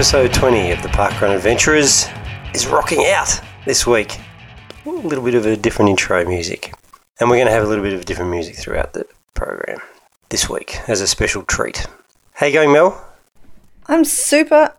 [0.00, 2.06] Episode 20 of the Parkrun Adventurers
[2.54, 4.18] is rocking out this week.
[4.86, 6.72] A little bit of a different intro music.
[7.20, 9.04] And we're going to have a little bit of different music throughout the
[9.34, 9.78] program
[10.30, 11.86] this week as a special treat.
[12.32, 12.98] How you going, Mel?
[13.88, 14.72] I'm super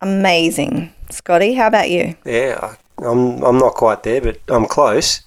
[0.00, 0.92] amazing.
[1.08, 2.16] Scotty, how about you?
[2.26, 5.20] Yeah, I'm, I'm not quite there, but I'm close.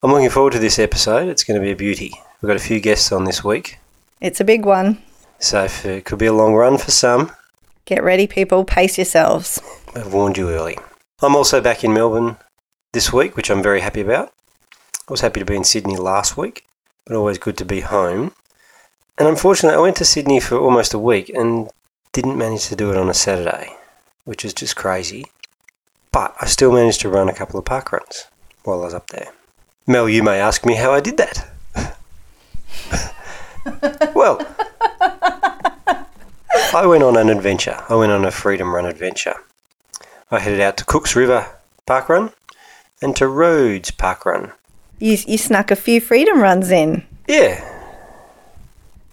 [0.00, 1.28] I'm looking forward to this episode.
[1.28, 2.12] It's going to be a beauty.
[2.40, 3.80] We've got a few guests on this week,
[4.20, 5.02] It's a big one.
[5.40, 7.32] so it could be a long run for some.
[7.88, 8.66] Get ready, people.
[8.66, 9.62] Pace yourselves.
[9.94, 10.76] I've warned you early.
[11.22, 12.36] I'm also back in Melbourne
[12.92, 14.30] this week, which I'm very happy about.
[15.08, 16.66] I was happy to be in Sydney last week,
[17.06, 18.32] but always good to be home.
[19.16, 21.70] And unfortunately, I went to Sydney for almost a week and
[22.12, 23.74] didn't manage to do it on a Saturday,
[24.24, 25.24] which is just crazy.
[26.12, 28.26] But I still managed to run a couple of park runs
[28.64, 29.32] while I was up there.
[29.86, 31.48] Mel, you may ask me how I did that.
[34.14, 34.46] well,
[36.74, 37.82] I went on an adventure.
[37.88, 39.34] I went on a freedom run adventure.
[40.30, 41.46] I headed out to Cooks River
[41.86, 42.30] Park Run
[43.00, 44.52] and to Rhodes Park Run.
[44.98, 47.04] You, you snuck a few freedom runs in.
[47.26, 47.64] Yeah,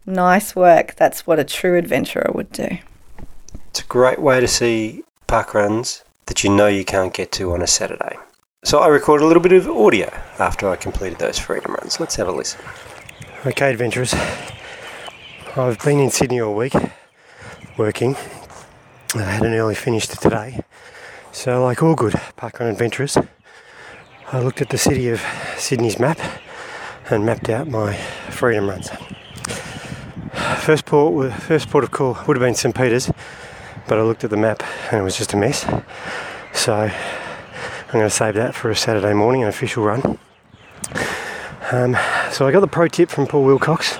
[0.07, 0.95] Nice work.
[0.95, 2.77] That's what a true adventurer would do.
[3.69, 7.51] it's a great way to see park runs that you know you can't get to
[7.53, 8.15] on a Saturday.
[8.63, 11.99] So I recorded a little bit of audio after I completed those freedom runs.
[11.99, 12.61] Let's have a listen.
[13.47, 14.13] Okay, adventurers.
[15.55, 16.73] I've been in Sydney all week
[17.77, 18.15] working.
[19.15, 20.63] I had an early finish to today.
[21.31, 23.17] So, like all good parkrun adventurers,
[24.31, 25.21] I looked at the city of
[25.57, 26.19] Sydney's map
[27.09, 27.95] and mapped out my
[28.29, 28.89] freedom runs.
[30.59, 33.11] First port, first port of call would have been St Peters,
[33.87, 35.65] but I looked at the map and it was just a mess.
[36.53, 40.17] So I'm going to save that for a Saturday morning, an official run.
[41.71, 41.97] Um,
[42.31, 43.99] so I got the pro tip from Paul Wilcox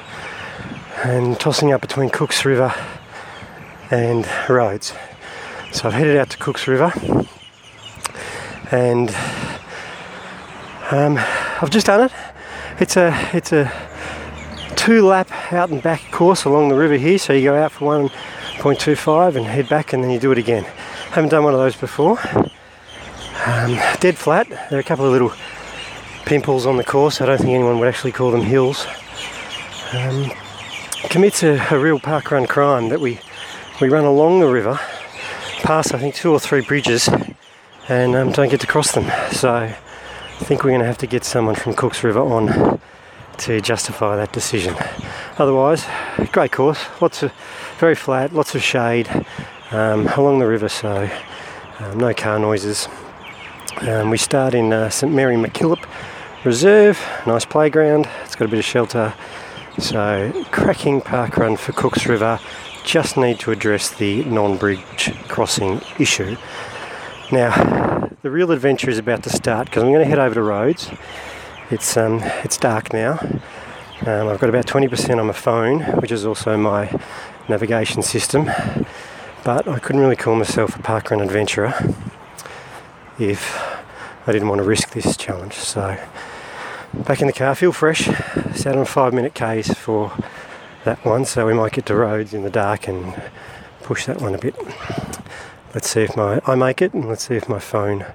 [1.04, 2.74] and tossing up between Cooks River
[3.92, 4.94] and Rhodes.
[5.72, 6.92] So I've headed out to Cooks River
[8.72, 9.10] and
[10.92, 11.18] um,
[11.62, 12.12] I've just done it.
[12.80, 13.72] It's a it's a
[14.76, 17.18] two lap out and back course along the river here.
[17.18, 18.10] So you go out for
[18.60, 20.64] 1.25 and head back and then you do it again.
[21.12, 22.20] Haven't done one of those before.
[23.46, 24.50] Um, dead flat.
[24.50, 25.34] There are a couple of little
[26.26, 27.22] pimples on the course.
[27.22, 28.86] I don't think anyone would actually call them hills.
[29.94, 30.32] Um,
[31.10, 33.20] commits a, a real parkrun crime that we
[33.82, 34.80] we run along the river,
[35.64, 37.10] past I think two or three bridges,
[37.90, 39.12] and um, don't get to cross them.
[39.32, 42.80] So I think we're going to have to get someone from Cooks River on
[43.40, 44.76] to justify that decision.
[45.38, 45.86] Otherwise,
[46.32, 47.34] great course, lots of
[47.78, 49.10] very flat, lots of shade
[49.72, 51.10] um, along the river, so
[51.80, 52.88] um, no car noises.
[53.82, 55.86] Um, we start in uh, St Mary MacKillop
[56.46, 56.98] Reserve,
[57.28, 58.08] nice playground.
[58.24, 59.14] It's got a bit of shelter,
[59.80, 62.40] so cracking park run for Cooks River.
[62.86, 66.38] Just need to address the non-bridge crossing issue.
[67.32, 70.44] Now, the real adventure is about to start because I'm going to head over to
[70.44, 70.92] Rhodes.
[71.72, 73.18] It's um, it's dark now.
[74.06, 76.92] Um, I've got about 20% on my phone, which is also my
[77.50, 78.46] navigation system.
[79.44, 81.74] But I couldn't really call myself a parkrun adventurer
[83.18, 83.58] if
[84.28, 85.54] I didn't want to risk this challenge.
[85.54, 85.98] So
[86.94, 88.06] back in the car, feel fresh.
[88.54, 90.14] Sat on five minute Ks for
[90.86, 93.14] that one, so we might get to Rhodes in the dark and
[93.82, 94.56] push that one a bit.
[95.74, 98.06] Let's see if my I make it, and let's see if my phone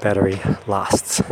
[0.00, 1.22] battery lasts.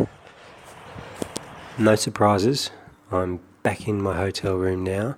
[1.79, 2.71] No surprises.
[3.13, 5.17] I'm back in my hotel room now.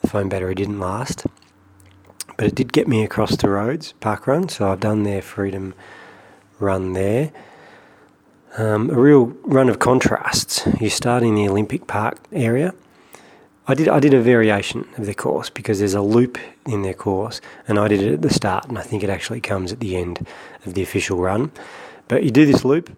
[0.00, 1.26] The phone battery didn't last,
[2.36, 4.48] but it did get me across the Rhodes, park run.
[4.48, 5.74] So I've done their freedom
[6.58, 7.30] run there.
[8.56, 10.66] Um, a real run of contrasts.
[10.80, 12.74] You start in the Olympic Park area.
[13.70, 16.94] I did I did a variation of their course because there's a loop in their
[16.94, 19.80] course, and I did it at the start, and I think it actually comes at
[19.80, 20.26] the end
[20.64, 21.52] of the official run.
[22.08, 22.90] But you do this loop,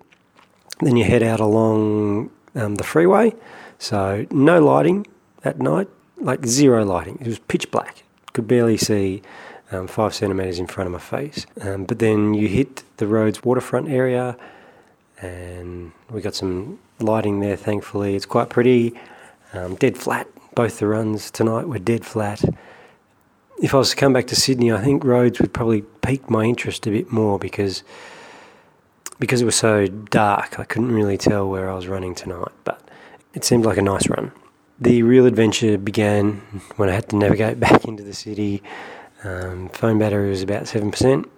[0.79, 3.35] then you head out along um, the freeway.
[3.81, 5.09] So no lighting
[5.43, 7.19] at night, like zero lighting.
[7.21, 8.05] It was pitch black.
[8.33, 9.23] Could barely see
[9.73, 11.47] um, five centimeters in front of my face.
[11.61, 14.37] Um, but then you hit the Rhodes waterfront area,
[15.21, 17.57] and we got some lighting there.
[17.57, 18.95] Thankfully, it's quite pretty.
[19.53, 20.29] Um, dead flat.
[20.55, 22.43] Both the runs tonight were dead flat.
[23.63, 26.45] If I was to come back to Sydney, I think Rhodes would probably pique my
[26.45, 27.85] interest a bit more because
[29.19, 30.59] because it was so dark.
[30.59, 32.81] I couldn't really tell where I was running tonight, but
[33.35, 34.33] it seemed like a nice run.
[34.81, 36.37] The real adventure began
[36.77, 38.63] when I had to navigate back into the city.
[39.23, 41.31] Um, phone battery was about seven percent,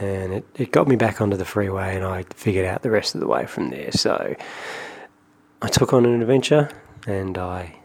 [0.00, 3.14] and it, it got me back onto the freeway, and I figured out the rest
[3.14, 3.92] of the way from there.
[3.92, 4.34] So
[5.60, 6.70] I took on an adventure,
[7.06, 7.76] and I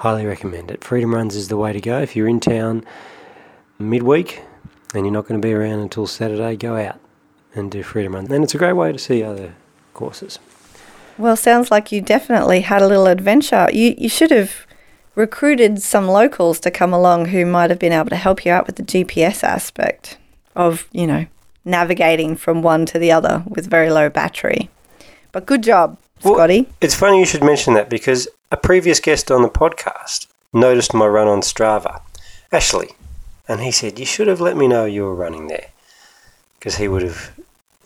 [0.00, 0.82] highly recommend it.
[0.82, 2.84] Freedom Runs is the way to go if you're in town
[3.78, 4.42] midweek
[4.94, 6.98] and you're not going to be around until Saturday, go out
[7.54, 8.30] and do freedom run.
[8.32, 9.54] And it's a great way to see other
[9.94, 10.38] courses.
[11.18, 13.68] Well, sounds like you definitely had a little adventure.
[13.72, 14.66] You you should have
[15.14, 18.66] recruited some locals to come along who might have been able to help you out
[18.66, 20.16] with the GPS aspect
[20.56, 21.26] of, you know,
[21.64, 24.70] navigating from one to the other with very low battery.
[25.30, 26.68] But good job, Well- Scotty.
[26.80, 31.06] It's funny you should mention that because a previous guest on the podcast noticed my
[31.06, 32.00] run on Strava,
[32.52, 32.90] Ashley,
[33.48, 35.68] and he said, You should have let me know you were running there
[36.58, 37.32] because he would have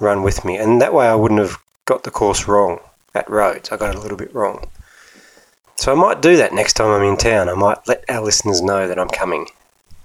[0.00, 0.56] run with me.
[0.56, 2.80] And that way I wouldn't have got the course wrong
[3.14, 3.70] at Rhodes.
[3.70, 4.68] I got it a little bit wrong.
[5.76, 7.48] So I might do that next time I'm in town.
[7.48, 9.46] I might let our listeners know that I'm coming.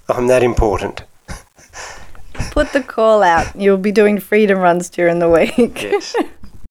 [0.07, 1.03] I'm that important.
[2.51, 3.55] Put the call out.
[3.55, 5.83] You'll be doing freedom runs during the week.
[5.83, 6.15] Yes.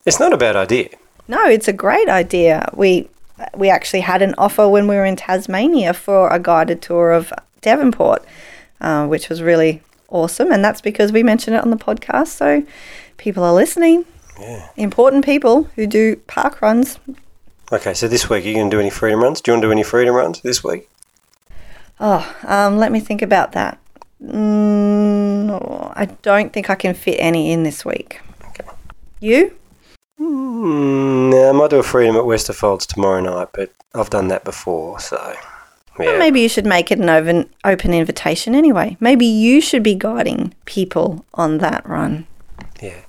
[0.04, 0.88] it's not a bad idea.
[1.28, 2.68] No, it's a great idea.
[2.74, 3.08] We
[3.56, 7.32] we actually had an offer when we were in Tasmania for a guided tour of
[7.60, 8.24] Devonport,
[8.80, 12.28] uh, which was really awesome, and that's because we mentioned it on the podcast.
[12.28, 12.64] So
[13.18, 14.06] people are listening.
[14.40, 14.68] Yeah.
[14.76, 16.98] Important people who do park runs.
[17.70, 19.40] Okay, so this week, are you going to do any freedom runs?
[19.40, 20.88] Do you want to do any freedom runs this week?
[22.00, 23.78] Oh, um, let me think about that.
[24.24, 28.20] Mm, I don't think I can fit any in this week.
[28.46, 28.68] Okay.
[29.20, 29.54] You?
[30.20, 34.44] Mm, no, I might do a freedom at Westerfolds tomorrow night, but I've done that
[34.44, 35.34] before, so
[35.98, 38.96] Well, maybe you should make it an open, open invitation anyway.
[39.00, 42.26] Maybe you should be guiding people on that run.
[42.80, 43.00] yeah.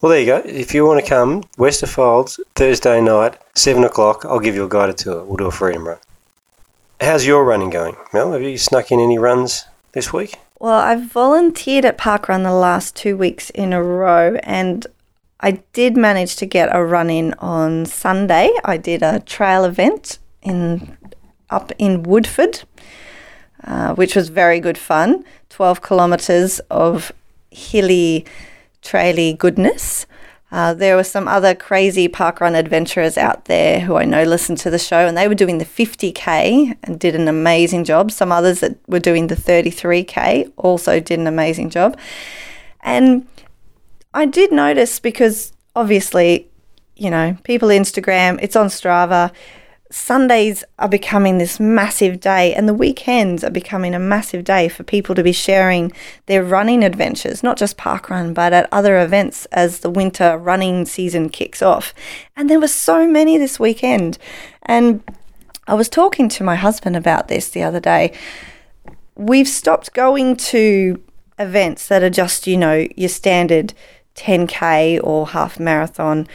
[0.00, 0.42] Well, there you go.
[0.44, 4.24] If you want to come, Westerfolds Thursday night, seven o'clock.
[4.24, 5.22] I'll give you a guided tour.
[5.24, 5.98] We'll do a freedom run.
[7.00, 8.32] How's your running going, Mel?
[8.32, 10.34] Have you snuck in any runs this week?
[10.58, 14.86] Well, I've volunteered at Parkrun the last two weeks in a row, and
[15.42, 18.50] I did manage to get a run in on Sunday.
[18.64, 20.96] I did a trail event in
[21.50, 22.62] up in Woodford,
[23.64, 25.24] uh, which was very good fun.
[25.50, 27.12] Twelve kilometres of
[27.50, 28.24] hilly,
[28.82, 30.06] traily goodness.
[30.52, 34.70] Uh, there were some other crazy parkrun adventurers out there who I know listened to
[34.70, 38.10] the show, and they were doing the 50k and did an amazing job.
[38.10, 41.98] Some others that were doing the 33k also did an amazing job.
[42.82, 43.26] And
[44.14, 46.48] I did notice because obviously,
[46.96, 49.32] you know, people Instagram, it's on Strava.
[49.90, 54.84] Sundays are becoming this massive day, and the weekends are becoming a massive day for
[54.84, 55.92] people to be sharing
[56.26, 61.28] their running adventures, not just parkrun, but at other events as the winter running season
[61.28, 61.92] kicks off.
[62.34, 64.16] And there were so many this weekend.
[64.62, 65.02] And
[65.66, 68.12] I was talking to my husband about this the other day.
[69.14, 71.02] We've stopped going to
[71.38, 73.74] events that are just, you know, your standard
[74.22, 76.28] 10K or half marathon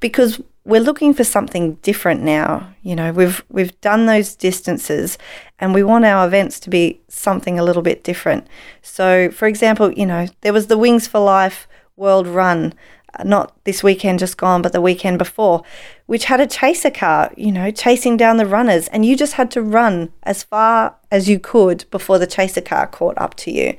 [0.00, 2.72] because we're looking for something different now.
[2.82, 5.18] You know, we've we've done those distances
[5.58, 8.46] and we want our events to be something a little bit different.
[8.80, 12.74] So, for example, you know, there was the Wings for Life World Run,
[13.14, 15.62] uh, not this weekend just gone, but the weekend before,
[16.06, 19.50] which had a chaser car, you know, chasing down the runners and you just had
[19.52, 23.76] to run as far as you could before the chaser car caught up to you.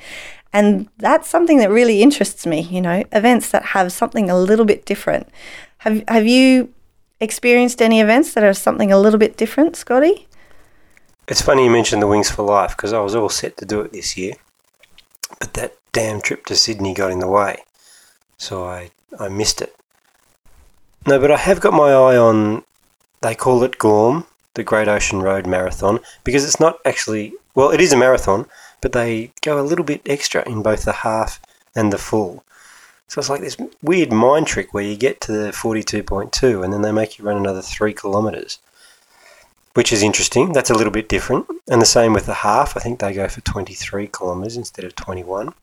[0.53, 4.65] And that's something that really interests me, you know, events that have something a little
[4.65, 5.27] bit different.
[5.79, 6.71] Have have you
[7.19, 10.27] experienced any events that are something a little bit different, Scotty?
[11.27, 13.81] It's funny you mentioned the Wings for Life because I was all set to do
[13.81, 14.33] it this year,
[15.39, 17.63] but that damn trip to Sydney got in the way,
[18.37, 19.75] so I I missed it.
[21.07, 22.63] No, but I have got my eye on.
[23.21, 27.81] They call it Gorm, the Great Ocean Road Marathon, because it's not actually well, it
[27.81, 28.45] is a marathon,
[28.83, 31.39] but they go a little bit extra in both the half
[31.73, 32.43] and the full.
[33.07, 36.81] So it's like this weird mind trick where you get to the 42.2 and then
[36.81, 38.59] they make you run another three kilometres
[39.73, 40.53] which is interesting.
[40.53, 41.47] That's a little bit different.
[41.67, 42.77] And the same with the half.
[42.77, 45.53] I think they go for 23 kilometres instead of 21.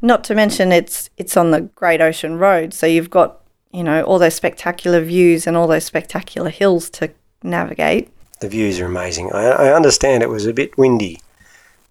[0.00, 3.40] Not to mention it's it's on the Great Ocean Road, so you've got,
[3.72, 7.10] you know, all those spectacular views and all those spectacular hills to
[7.42, 8.10] navigate.
[8.40, 9.30] The views are amazing.
[9.32, 11.20] I, I understand it was a bit windy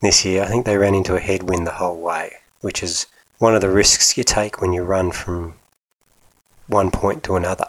[0.01, 0.43] this year.
[0.43, 3.69] I think they ran into a headwind the whole way, which is one of the
[3.69, 5.55] risks you take when you run from
[6.67, 7.65] one point to another.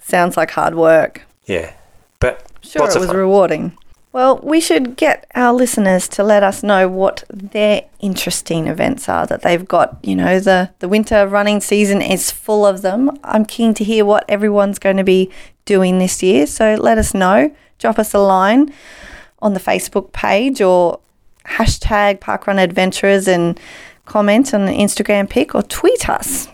[0.00, 1.22] Sounds like hard work.
[1.46, 1.72] Yeah.
[2.20, 3.16] But Sure, it was fun.
[3.16, 3.76] rewarding.
[4.12, 9.24] Well, we should get our listeners to let us know what their interesting events are
[9.26, 9.98] that they've got.
[10.02, 13.16] You know, the, the winter running season is full of them.
[13.22, 15.30] I'm keen to hear what everyone's going to be
[15.64, 16.46] doing this year.
[16.48, 17.54] So let us know.
[17.78, 18.74] Drop us a line
[19.40, 20.98] on the Facebook page or
[21.50, 23.58] hashtag Parkrun Adventurers and
[24.06, 26.48] comment on the Instagram pic or tweet us.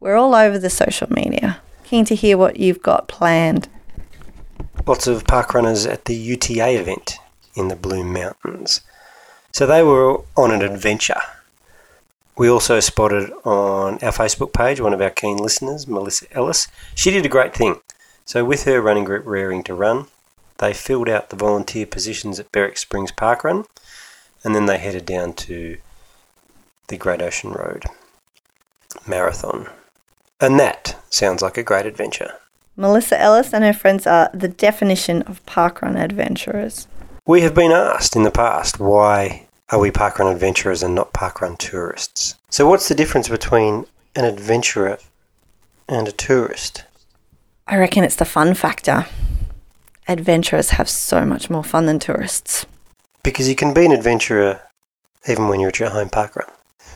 [0.00, 1.60] We're all over the social media.
[1.84, 3.68] Keen to hear what you've got planned.
[4.86, 7.16] lots of park runners at the UTA event
[7.54, 8.80] in the Blue Mountains.
[9.52, 11.20] So they were on an adventure.
[12.36, 16.68] We also spotted on our Facebook page one of our keen listeners, Melissa Ellis.
[16.94, 17.80] She did a great thing.
[18.24, 20.06] So, with her running group Raring to Run,
[20.58, 23.64] they filled out the volunteer positions at Berwick Springs Park Run
[24.44, 25.78] and then they headed down to
[26.88, 27.84] the Great Ocean Road
[29.06, 29.68] Marathon.
[30.40, 32.34] And that sounds like a great adventure.
[32.76, 36.88] Melissa Ellis and her friends are the definition of parkrun adventurers.
[37.26, 41.58] We have been asked in the past why are we parkrun adventurers and not parkrun
[41.58, 42.36] tourists?
[42.48, 44.98] So, what's the difference between an adventurer
[45.88, 46.84] and a tourist?
[47.66, 49.06] I reckon it's the fun factor.
[50.08, 52.66] Adventurers have so much more fun than tourists.
[53.22, 54.60] Because you can be an adventurer
[55.28, 56.48] even when you're at your home park run.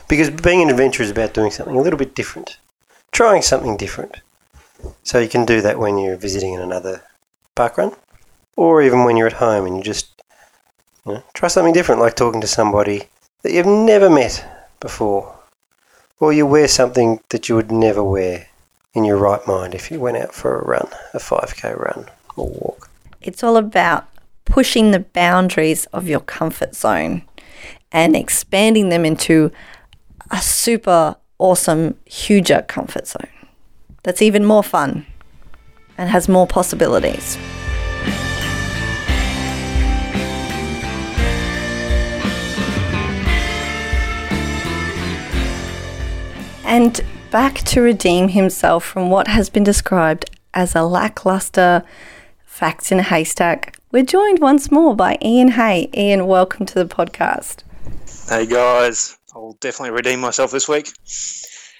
[0.07, 0.43] Because mm.
[0.43, 2.57] being an adventurer is about doing something a little bit different,
[3.11, 4.21] trying something different.
[5.03, 7.03] So you can do that when you're visiting in another
[7.55, 7.93] park run,
[8.55, 10.21] or even when you're at home and you just
[11.05, 13.03] you know, try something different, like talking to somebody
[13.41, 14.45] that you've never met
[14.79, 15.35] before,
[16.19, 18.47] or you wear something that you would never wear
[18.93, 22.05] in your right mind if you went out for a run, a 5k run
[22.35, 22.89] or walk.
[23.21, 24.07] It's all about
[24.45, 27.23] pushing the boundaries of your comfort zone
[27.91, 29.51] and expanding them into
[30.31, 33.27] a super awesome, huger comfort zone
[34.03, 35.05] that's even more fun
[35.97, 37.37] and has more possibilities.
[46.63, 46.99] And
[47.31, 51.83] back to redeem himself from what has been described as a lackluster
[52.55, 55.89] facts in a haystack, we're joined once more by Ian Hay.
[55.93, 57.63] Ian, welcome to the podcast.
[58.29, 60.93] Hey guys, I'll definitely redeem myself this week.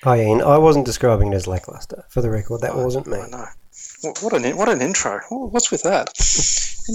[0.04, 2.04] Hi Ian, I wasn't describing it as lackluster.
[2.10, 3.20] For the record, that wasn't me.
[3.20, 3.46] I know.
[4.02, 5.22] What, what an what an intro.
[5.30, 6.10] What's with that?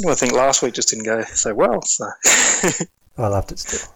[0.07, 1.81] I think last week just didn't go so well.
[1.81, 2.05] So
[3.17, 3.89] I loved it still.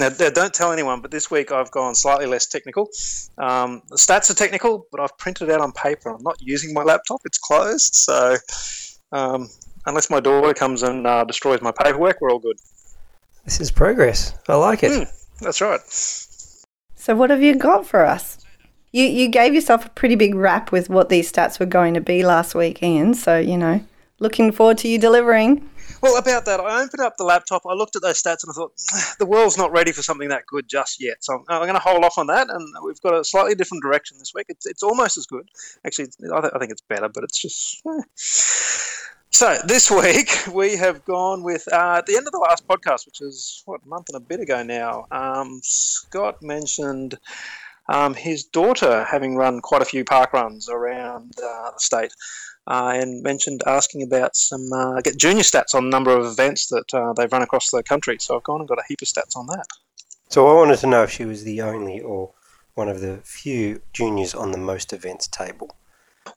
[0.00, 2.90] Now, now, don't tell anyone, but this week I've gone slightly less technical.
[3.38, 6.10] Um, the stats are technical, but I've printed it out on paper.
[6.10, 7.94] I'm not using my laptop; it's closed.
[7.94, 8.36] So,
[9.12, 9.48] um,
[9.86, 12.56] unless my daughter comes and uh, destroys my paperwork, we're all good.
[13.44, 14.34] This is progress.
[14.48, 14.90] I like it.
[14.90, 15.08] Mm,
[15.40, 15.80] that's right.
[16.96, 18.38] So, what have you got for us?
[18.90, 22.00] You you gave yourself a pretty big rap with what these stats were going to
[22.00, 23.14] be last week, Ian.
[23.14, 23.84] So, you know,
[24.18, 25.70] looking forward to you delivering.
[26.00, 28.52] Well, about that, I opened up the laptop, I looked at those stats, and I
[28.52, 28.72] thought,
[29.18, 31.24] the world's not ready for something that good just yet.
[31.24, 33.82] So I'm, I'm going to hold off on that, and we've got a slightly different
[33.82, 34.46] direction this week.
[34.48, 35.48] It's, it's almost as good.
[35.86, 37.82] Actually, I, th- I think it's better, but it's just.
[37.86, 38.02] Eh.
[39.34, 43.04] So this week we have gone with uh, at the end of the last podcast,
[43.04, 45.06] which is what a month and a bit ago now.
[45.10, 47.18] Um, Scott mentioned
[47.88, 52.12] um, his daughter having run quite a few park runs around uh, the state
[52.66, 56.68] uh, and mentioned asking about some uh, get junior stats on the number of events
[56.68, 58.16] that uh, they've run across the country.
[58.20, 59.66] So I've gone and got a heap of stats on that.
[60.28, 62.32] So I wanted to know if she was the only or
[62.74, 65.76] one of the few juniors on the most events table.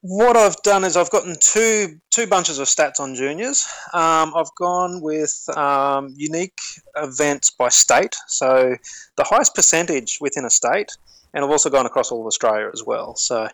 [0.02, 3.68] What I've done is I've gotten two two bunches of stats on juniors.
[3.94, 6.60] Um, I've gone with um, unique
[6.96, 8.76] events by state, so
[9.16, 10.92] the highest percentage within a state,
[11.34, 13.16] and I've also gone across all of Australia as well.
[13.16, 13.48] So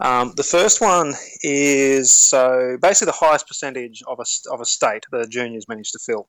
[0.00, 5.04] um, the first one is so basically the highest percentage of a, of a state
[5.10, 6.28] the juniors managed to fill.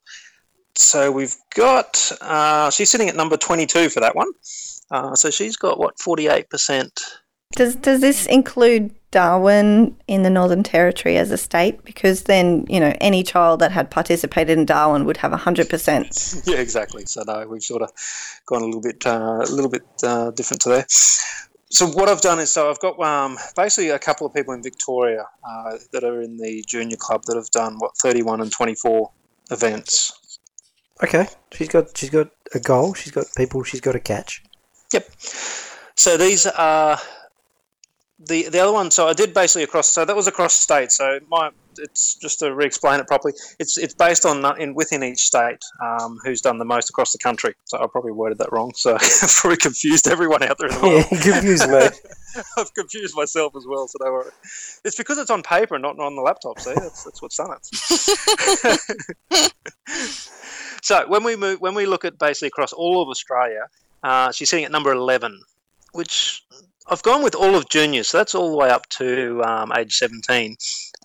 [0.76, 4.28] So we've got, uh, she's sitting at number 22 for that one.
[4.92, 6.90] Uh, so she's got what, 48%.
[7.54, 11.84] Does, does this include Darwin in the Northern Territory as a state?
[11.86, 16.44] Because then, you know, any child that had participated in Darwin would have 100%.
[16.48, 17.06] yeah, exactly.
[17.06, 17.92] So no, we've sort of
[18.46, 20.86] gone a little bit, uh, a little bit uh, different to there
[21.70, 24.64] so what I've done is so I've got um, basically a couple of people in
[24.64, 29.12] Victoria uh, that are in the junior club that have done what 31 and 24
[29.52, 30.40] events.
[31.04, 32.94] Okay, she's got she's got a goal.
[32.94, 33.64] She's got people.
[33.64, 34.44] She's got a catch.
[34.94, 35.10] Yep.
[35.96, 36.98] So these are
[38.20, 38.92] the the other one.
[38.92, 39.90] So I did basically across.
[39.90, 40.92] So that was across state.
[40.92, 43.34] So my it's just to re-explain it properly.
[43.60, 47.12] It's it's based on uh, in within each state um, who's done the most across
[47.12, 47.54] the country.
[47.66, 48.72] So I probably worded that wrong.
[48.76, 51.06] So I've probably confused everyone out there in the world.
[51.12, 51.90] Yeah, confused me.
[52.58, 53.88] I've confused myself as well.
[53.88, 54.32] So don't worry.
[54.84, 56.60] It's because it's on paper and not on the laptop.
[56.60, 57.66] See, that's that's what's done it.
[60.82, 63.68] so when we move, when we look at basically across all of Australia,
[64.04, 65.42] uh, she's sitting at number eleven,
[65.94, 66.44] which
[66.88, 69.96] I've gone with all of juniors, so that's all the way up to um, age
[69.96, 70.56] 17.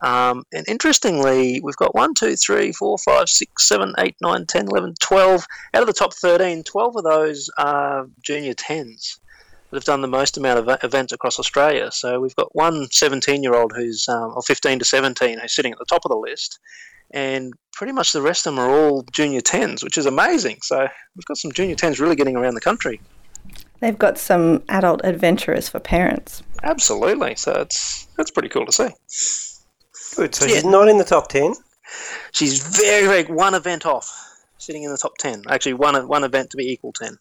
[0.03, 4.69] Um, and interestingly, we've got 1, 2, 3, 4, 5, 6, 7, 8, 9, 10,
[4.69, 5.47] 11, 12.
[5.73, 9.21] Out of the top 13, 12 of those are junior 10s
[9.71, 11.91] that have done the most amount of events across Australia.
[11.91, 15.73] So we've got one 17 year old who's, um, or 15 to 17, who's sitting
[15.73, 16.59] at the top of the list.
[17.13, 20.59] And pretty much the rest of them are all junior 10s, which is amazing.
[20.63, 20.81] So
[21.17, 23.01] we've got some junior 10s really getting around the country.
[23.81, 26.43] They've got some adult adventurers for parents.
[26.63, 27.35] Absolutely.
[27.37, 28.89] So it's that's pretty cool to see.
[30.17, 30.35] Good.
[30.35, 30.55] So Yeah.
[30.55, 31.55] she's not in the top ten.
[32.33, 34.09] She's very, very one event off,
[34.59, 35.43] sitting in the top ten.
[35.49, 37.17] Actually, one one event to be equal ten.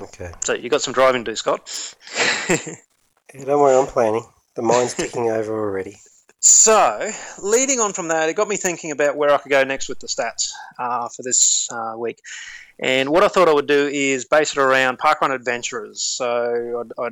[0.00, 0.32] Okay.
[0.44, 1.94] So you got some driving to do, Scott.
[3.32, 4.24] Yeah, don't worry, I'm planning.
[4.56, 6.00] The mine's ticking over already.
[6.40, 9.88] So, leading on from that, it got me thinking about where I could go next
[9.88, 10.50] with the stats
[10.80, 12.18] uh, for this uh, week.
[12.82, 16.02] And what I thought I would do is base it around parkrun adventurers.
[16.02, 17.08] So, I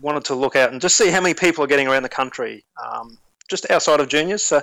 [0.00, 2.64] wanted to look out and just see how many people are getting around the country,
[2.84, 4.42] um, just outside of juniors.
[4.42, 4.60] So,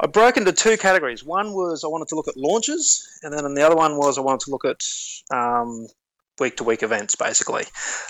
[0.00, 1.24] I broke into two categories.
[1.24, 4.20] One was I wanted to look at launches, and then the other one was I
[4.20, 4.82] wanted to look at
[6.40, 7.64] week to week events, basically.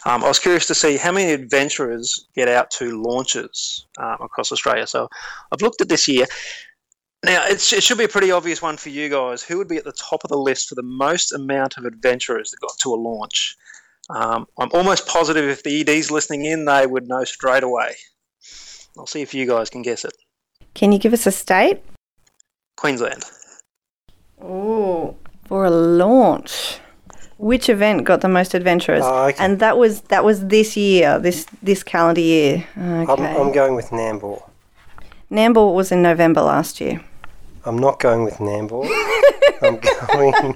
[0.06, 4.52] Um, I was curious to see how many adventurers get out to launches um, across
[4.52, 4.86] Australia.
[4.86, 5.08] So
[5.52, 6.26] I've looked at this year.
[7.24, 9.42] Now, it's, it should be a pretty obvious one for you guys.
[9.42, 12.50] Who would be at the top of the list for the most amount of adventurers
[12.50, 13.56] that got to a launch?
[14.10, 17.94] Um, I'm almost positive if the ED's listening in, they would know straight away.
[18.98, 20.12] I'll see if you guys can guess it.
[20.74, 21.80] Can you give us a state?
[22.76, 23.24] Queensland.
[24.40, 26.78] Oh, for a launch.
[27.38, 29.02] Which event got the most adventurers?
[29.04, 29.44] Oh, okay.
[29.44, 32.66] And that was that was this year, this this calendar year.
[32.76, 33.12] Okay.
[33.12, 34.42] I'm, I'm going with Nambour.
[35.30, 37.00] Nambour was in November last year.
[37.64, 38.84] I'm not going with Nambour.
[39.62, 40.54] I'm going.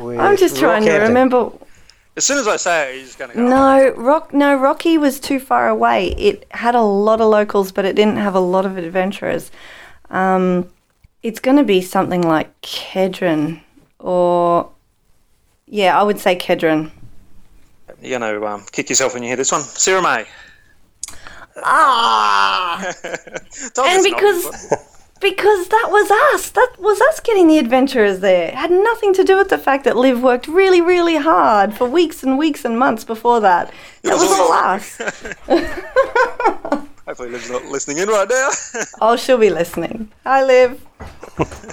[0.00, 1.52] with I'm just trying to remember.
[2.16, 3.48] As soon as I say it, you're just going to go.
[3.48, 4.34] No, Rock.
[4.34, 6.08] No, Rocky was too far away.
[6.18, 9.50] It had a lot of locals, but it didn't have a lot of adventurers.
[10.10, 10.68] Um,
[11.22, 13.60] it's going to be something like Kedron,
[14.00, 14.70] or
[15.66, 16.90] yeah, I would say Kedron.
[18.02, 19.60] You're going to um, kick yourself when you hear this one.
[19.60, 20.26] Sirromet.
[21.56, 23.16] Ah, and
[23.46, 24.74] it's an obvious because
[25.20, 26.50] because that was us.
[26.50, 28.48] That was us getting the adventurers there.
[28.48, 31.86] It had nothing to do with the fact that Liv worked really, really hard for
[31.88, 33.72] weeks and weeks and months before that.
[34.02, 34.98] That was all- us.
[37.06, 38.50] Hopefully Liv's not listening in right now.
[39.00, 40.12] Oh, she'll be listening.
[40.24, 40.80] Hi, Liv.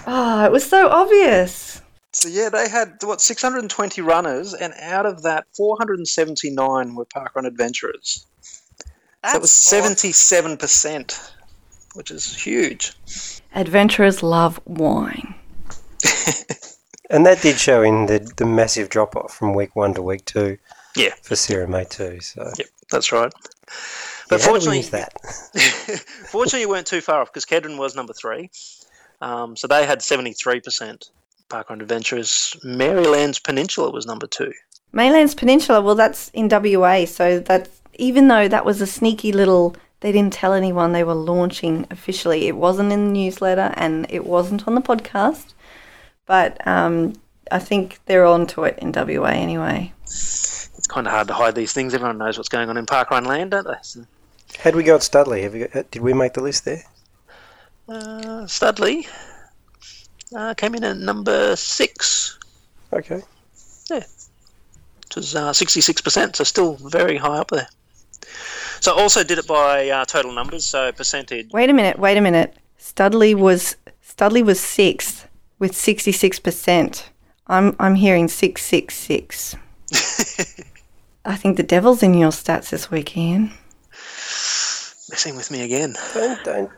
[0.07, 1.81] oh, it was so obvious.
[2.11, 8.25] so yeah, they had what 620 runners, and out of that, 479 were parkrun adventurers.
[9.27, 11.31] So that was 77 percent,
[11.95, 12.93] which is huge.
[13.55, 15.35] Adventurers love wine.
[17.09, 20.25] And that did show in the, the massive drop off from week one to week
[20.25, 20.57] two
[20.95, 22.19] Yeah, for Sirromet too.
[22.19, 23.31] So yep, that's right.
[24.29, 25.13] but But how do we fortunately, use that?
[26.29, 28.49] fortunately, you weren't too far off because Kedron was number three.
[29.21, 31.09] Um, so they had 73%
[31.49, 32.57] parkrun adventurers.
[32.65, 34.51] Maylands Peninsula was number two.
[34.93, 39.75] Maylands Peninsula, well, that's in WA, so that's even though that was a sneaky little,
[39.99, 42.47] they didn't tell anyone they were launching officially.
[42.47, 45.53] It wasn't in the newsletter and it wasn't on the podcast,
[46.25, 47.13] but um,
[47.51, 49.93] I think they're on to it in WA anyway.
[50.03, 51.93] It's kind of hard to hide these things.
[51.93, 53.73] Everyone knows what's going on in parkrun land, don't they?
[53.81, 54.05] So,
[54.59, 55.41] How do we go at Studley?
[55.41, 56.83] Have you got, did we make the list there?
[57.89, 59.07] uh, Studley
[60.35, 62.37] uh, came in at number six,
[62.93, 63.21] Okay.
[63.89, 64.03] Yeah.
[65.03, 67.67] Which was uh, 66%, so still very high up there.
[68.79, 71.51] So also did it by uh, total numbers, so percentage.
[71.51, 72.55] Wait a minute, wait a minute.
[72.77, 75.27] Studley was Studley was sixth
[75.59, 77.09] with sixty six percent.
[77.47, 79.55] I'm I'm hearing six six six.
[81.25, 83.51] I think the devil's in your stats this week, Ian.
[85.09, 85.95] Messing with me again.
[86.13, 86.71] Don't don't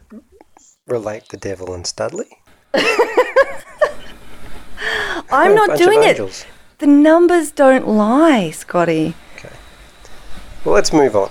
[0.87, 2.27] relate the devil and Studley.
[5.31, 6.47] I'm not doing it.
[6.79, 9.13] The numbers don't lie, Scotty.
[9.35, 9.53] Okay.
[10.63, 11.29] Well, let's move on.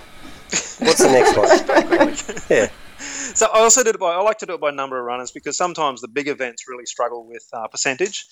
[0.50, 2.46] What's the next one?
[2.50, 2.68] yeah.
[3.34, 4.12] So I also did it by.
[4.12, 6.86] I like to do it by number of runners because sometimes the big events really
[6.86, 8.26] struggle with uh, percentage.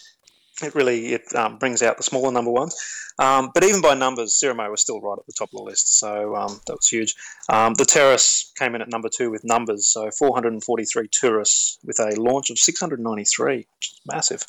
[0.62, 2.74] It really it um, brings out the smaller number ones.
[3.18, 5.98] Um, but even by numbers, Sarah was still right at the top of the list,
[5.98, 7.14] so um, that was huge.
[7.48, 12.20] Um, the Terrace came in at number two with numbers, so 443 tourists with a
[12.20, 14.44] launch of 693, which is massive.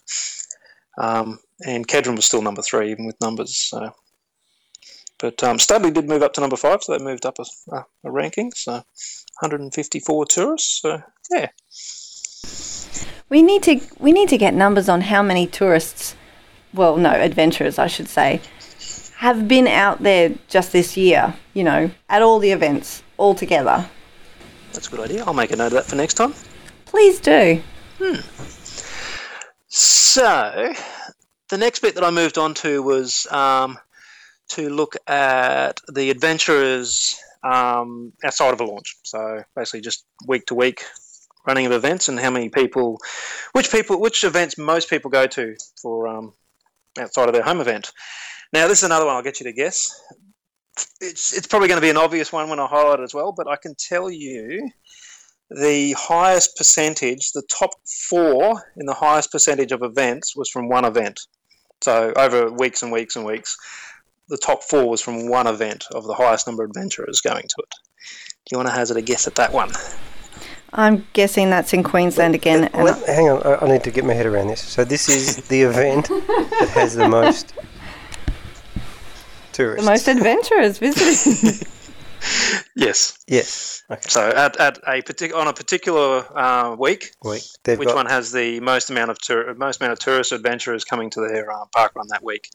[0.98, 3.56] Um, and Kedron was still number three, even with numbers.
[3.56, 3.94] So.
[5.20, 7.86] But um, Studley did move up to number five, so they moved up a, a,
[8.04, 8.52] a ranking.
[8.56, 10.82] So 154 tourists.
[10.82, 11.02] So
[11.32, 11.50] yeah,
[13.30, 16.16] We need to we need to get numbers on how many tourists,
[16.74, 18.42] well, no, adventurers, I should say,
[19.18, 21.34] have been out there just this year.
[21.54, 23.90] You know, at all the events all together.
[24.74, 25.24] that's a good idea.
[25.26, 26.34] I'll make a note of that for next time.
[26.86, 27.62] Please do.
[29.68, 30.74] So
[31.50, 33.78] the next bit that I moved on to was um,
[34.50, 38.96] to look at the adventurers um, outside of a launch.
[39.04, 40.84] So basically, just week to week
[41.46, 43.00] running of events and how many people,
[43.54, 46.34] which people, which events most people go to for um,
[47.00, 47.92] outside of their home event.
[48.54, 49.90] Now, this is another one I'll get you to guess.
[51.00, 53.34] It's, it's probably going to be an obvious one when I highlight it as well,
[53.36, 54.70] but I can tell you
[55.50, 57.72] the highest percentage, the top
[58.10, 61.22] four in the highest percentage of events was from one event.
[61.82, 63.58] So over weeks and weeks and weeks,
[64.30, 67.56] the top four was from one event of the highest number of adventurers going to
[67.60, 67.74] it.
[68.46, 69.72] Do you want to hazard a guess at that one?
[70.74, 72.66] I'm guessing that's in Queensland again.
[72.74, 74.62] and hang on, I, I need to get my head around this.
[74.62, 77.54] So this is the event that has the most
[79.54, 81.68] tourists, the most adventurers visiting.
[82.76, 83.18] Yes.
[83.28, 83.84] Yes.
[83.90, 84.02] Okay.
[84.08, 87.44] So at, at a partic- on a particular uh, week, Week.
[87.66, 91.10] Which got, one has the most amount of tour- most amount of tourist adventurers coming
[91.12, 92.50] to their uh, park run that week?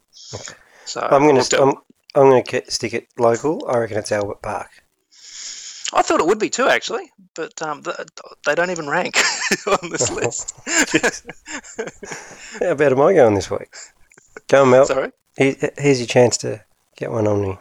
[0.84, 1.62] So I'm going to.
[1.62, 1.74] I'm,
[2.14, 3.66] I'm going to stick it local.
[3.68, 4.70] I reckon it's Albert Park.
[5.94, 7.96] I thought it would be too, actually, but um, th-
[8.46, 9.18] they don't even rank
[9.66, 10.54] on this list.
[12.60, 13.74] How bad am I going this week?
[14.48, 14.86] Go Mel.
[14.86, 15.12] Sorry.
[15.36, 16.64] Here, here's your chance to
[16.96, 17.58] get one on me.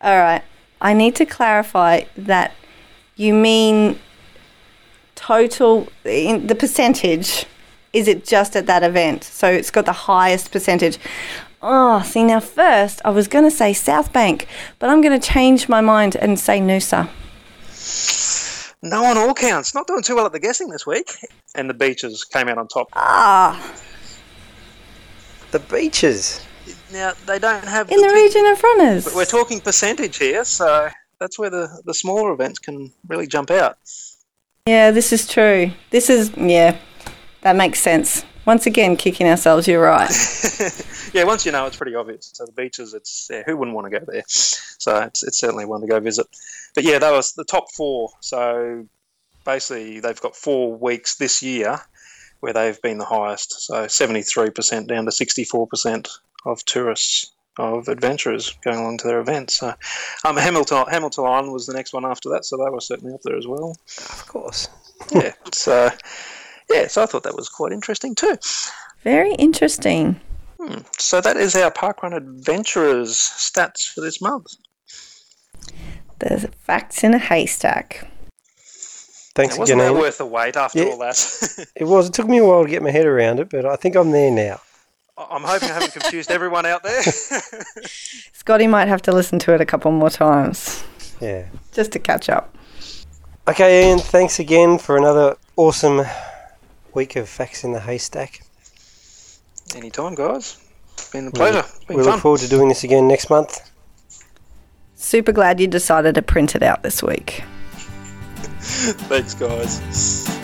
[0.00, 0.42] All right.
[0.80, 2.52] I need to clarify that
[3.16, 3.98] you mean
[5.14, 7.46] total, in the percentage,
[7.92, 9.24] is it just at that event?
[9.24, 10.98] So it's got the highest percentage.
[11.62, 14.46] Oh, see, now first I was going to say South Bank,
[14.78, 17.08] but I'm going to change my mind and say Noosa.
[18.82, 19.74] No on all counts.
[19.74, 21.10] Not doing too well at the guessing this week.
[21.54, 22.88] And the beaches came out on top.
[22.94, 23.74] Ah,
[25.50, 26.40] The beaches.
[26.92, 29.04] Now they don't have in the big- region in front of us.
[29.04, 33.50] But we're talking percentage here, so that's where the, the smaller events can really jump
[33.50, 33.76] out.
[34.66, 35.72] Yeah, this is true.
[35.90, 36.78] This is, yeah,
[37.42, 38.24] that makes sense.
[38.46, 40.10] Once again, kicking ourselves, you're right.
[41.12, 42.30] yeah, once you know, it's pretty obvious.
[42.34, 44.24] So the beaches, it's yeah, who wouldn't want to go there?
[44.26, 46.26] So it's, it's certainly one to go visit.
[46.74, 48.10] But yeah, that was the top four.
[48.20, 48.86] So
[49.44, 51.80] basically, they've got four weeks this year
[52.40, 53.66] where they've been the highest.
[53.66, 56.08] So 73% down to 64%
[56.46, 59.58] of tourists of adventurers going along to their events.
[59.58, 59.74] So
[60.24, 63.20] um, Hamilton Hamilton Island was the next one after that, so they were certainly up
[63.22, 63.76] there as well.
[63.98, 64.68] Of course.
[65.12, 65.90] Yeah, so
[66.70, 68.36] yeah, so I thought that was quite interesting too.
[69.02, 70.20] Very interesting.
[70.60, 74.46] Hmm, so that is our Parkrun Adventurers stats for this month.
[76.18, 78.06] There's facts in a haystack.
[79.34, 80.90] Thanks It wasn't again, that worth the wait after Yeah.
[80.90, 81.66] all that.
[81.76, 82.08] It was.
[82.08, 84.10] It took me a while to get my head around it, but I think I'm
[84.10, 84.60] there now.
[85.16, 87.02] I'm hoping I haven't confused everyone out there.
[88.32, 90.82] Scotty might have to listen to it a couple more times
[91.20, 91.44] Yeah.
[91.72, 92.54] just to catch up.
[93.48, 93.98] Okay, Ian.
[93.98, 96.02] Thanks again for another awesome
[96.94, 98.42] week of facts in the haystack.
[99.74, 100.58] Anytime, guys.
[100.94, 101.60] It's been a pleasure.
[101.60, 102.12] It's been we fun.
[102.12, 103.70] look forward to doing this again next month.
[104.96, 107.42] Super glad you decided to print it out this week.
[108.60, 110.39] Thanks, guys.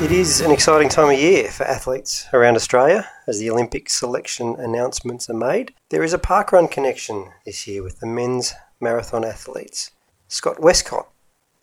[0.00, 4.56] It is an exciting time of year for athletes around Australia as the Olympic selection
[4.58, 5.74] announcements are made.
[5.90, 9.90] There is a parkrun connection this year with the men's marathon athletes.
[10.26, 11.10] Scott Westcott,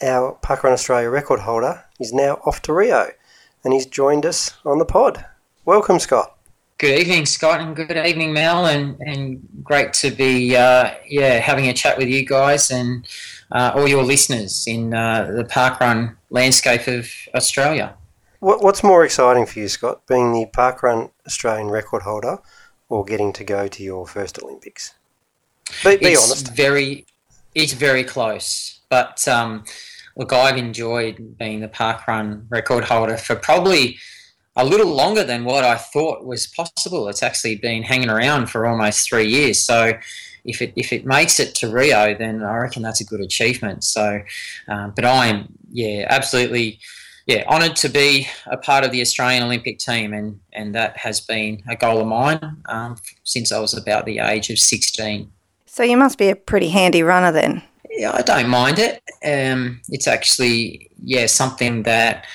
[0.04, 3.10] our Parkrun Australia record holder, is now off to Rio
[3.64, 5.26] and he's joined us on the pod.
[5.66, 6.38] Welcome, Scott.
[6.78, 11.70] Good evening, Scott, and good evening, Mel, and, and great to be uh, yeah having
[11.70, 13.04] a chat with you guys and
[13.52, 17.96] uh, all your listeners in uh, the parkrun landscape of Australia.
[18.40, 22.40] What, what's more exciting for you, Scott, being the Parkrun Australian record holder
[22.90, 24.94] or getting to go to your first Olympics?
[25.84, 26.56] Be, be it's honest.
[26.56, 27.06] very
[27.56, 29.64] it's very close, but um,
[30.16, 33.98] look, I've enjoyed being the parkrun record holder for probably
[34.56, 37.08] a little longer than what I thought was possible.
[37.10, 39.66] It's actually been hanging around for almost three years.
[39.66, 39.94] So
[40.46, 43.84] if it if it makes it to Rio, then I reckon that's a good achievement.
[43.84, 44.22] So,
[44.68, 46.80] um, but I'm yeah absolutely
[47.28, 51.22] yeah honoured to be a part of the Australian Olympic team, and and that has
[51.22, 55.32] been a goal of mine um, since I was about the age of sixteen.
[55.66, 57.62] So you must be a pretty handy runner then.
[57.92, 59.04] Yeah, I don't mind it.
[59.24, 62.26] Um, it's actually yeah something that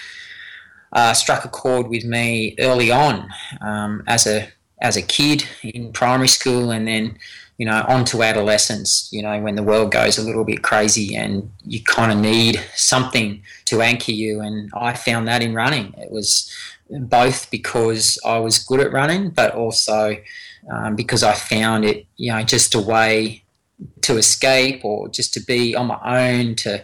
[0.92, 3.28] uh, struck a chord with me early on
[3.60, 4.48] um, as a
[4.80, 7.18] as a kid in primary school, and then
[7.62, 9.08] you know onto adolescence.
[9.12, 12.60] You know when the world goes a little bit crazy, and you kind of need
[12.74, 14.40] something to anchor you.
[14.40, 15.94] And I found that in running.
[15.96, 16.50] It was
[16.90, 20.16] both because I was good at running, but also
[20.72, 23.44] um, because I found it you know just a way
[24.00, 26.82] to escape or just to be on my own to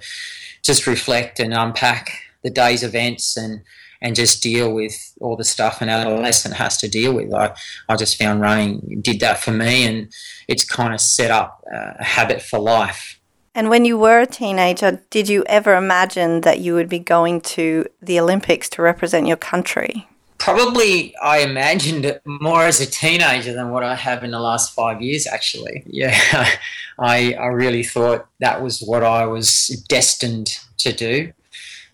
[0.62, 2.10] just reflect and unpack
[2.44, 3.62] the day's events and
[4.00, 7.32] and just deal with all the stuff an adolescent has to deal with.
[7.34, 7.54] I,
[7.88, 10.12] I just found running did that for me, and
[10.46, 13.18] it's kind of set up uh, a habit for life.
[13.54, 17.40] And when you were a teenager, did you ever imagine that you would be going
[17.40, 20.06] to the Olympics to represent your country?
[20.38, 24.72] Probably, I imagined it more as a teenager than what I have in the last
[24.72, 25.26] five years.
[25.26, 26.16] Actually, yeah,
[27.00, 31.32] I I really thought that was what I was destined to do.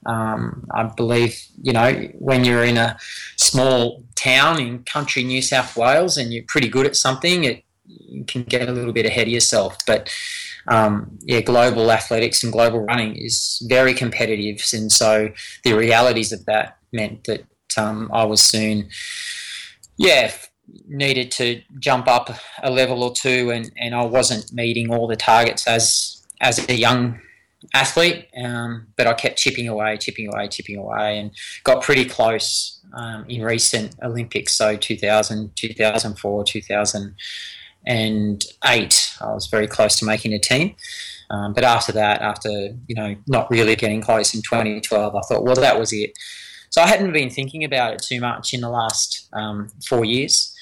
[0.06, 2.96] Um, I believe, you know, when you're in a
[3.36, 8.24] small town in country New South Wales and you're pretty good at something, it you
[8.24, 9.76] can get a little bit ahead of yourself.
[9.86, 10.12] But
[10.68, 15.30] um, yeah, global athletics and global running is very competitive, and so
[15.62, 17.44] the realities of that meant that
[17.76, 18.88] um, I was soon,
[19.98, 20.32] yeah,
[20.88, 22.30] needed to jump up
[22.62, 26.74] a level or two, and, and I wasn't meeting all the targets as as a
[26.74, 27.20] young
[27.72, 31.30] athlete, um, but I kept chipping away, chipping away, chipping away, and
[31.64, 34.54] got pretty close um, in recent Olympics.
[34.54, 40.76] So 2000, 2004, 2008, I was very close to making a team.
[41.30, 45.44] Um, but after that, after you know not really getting close in 2012, I thought,
[45.44, 46.12] well, that was it.
[46.70, 50.54] So I hadn't been thinking about it too much in the last um, four years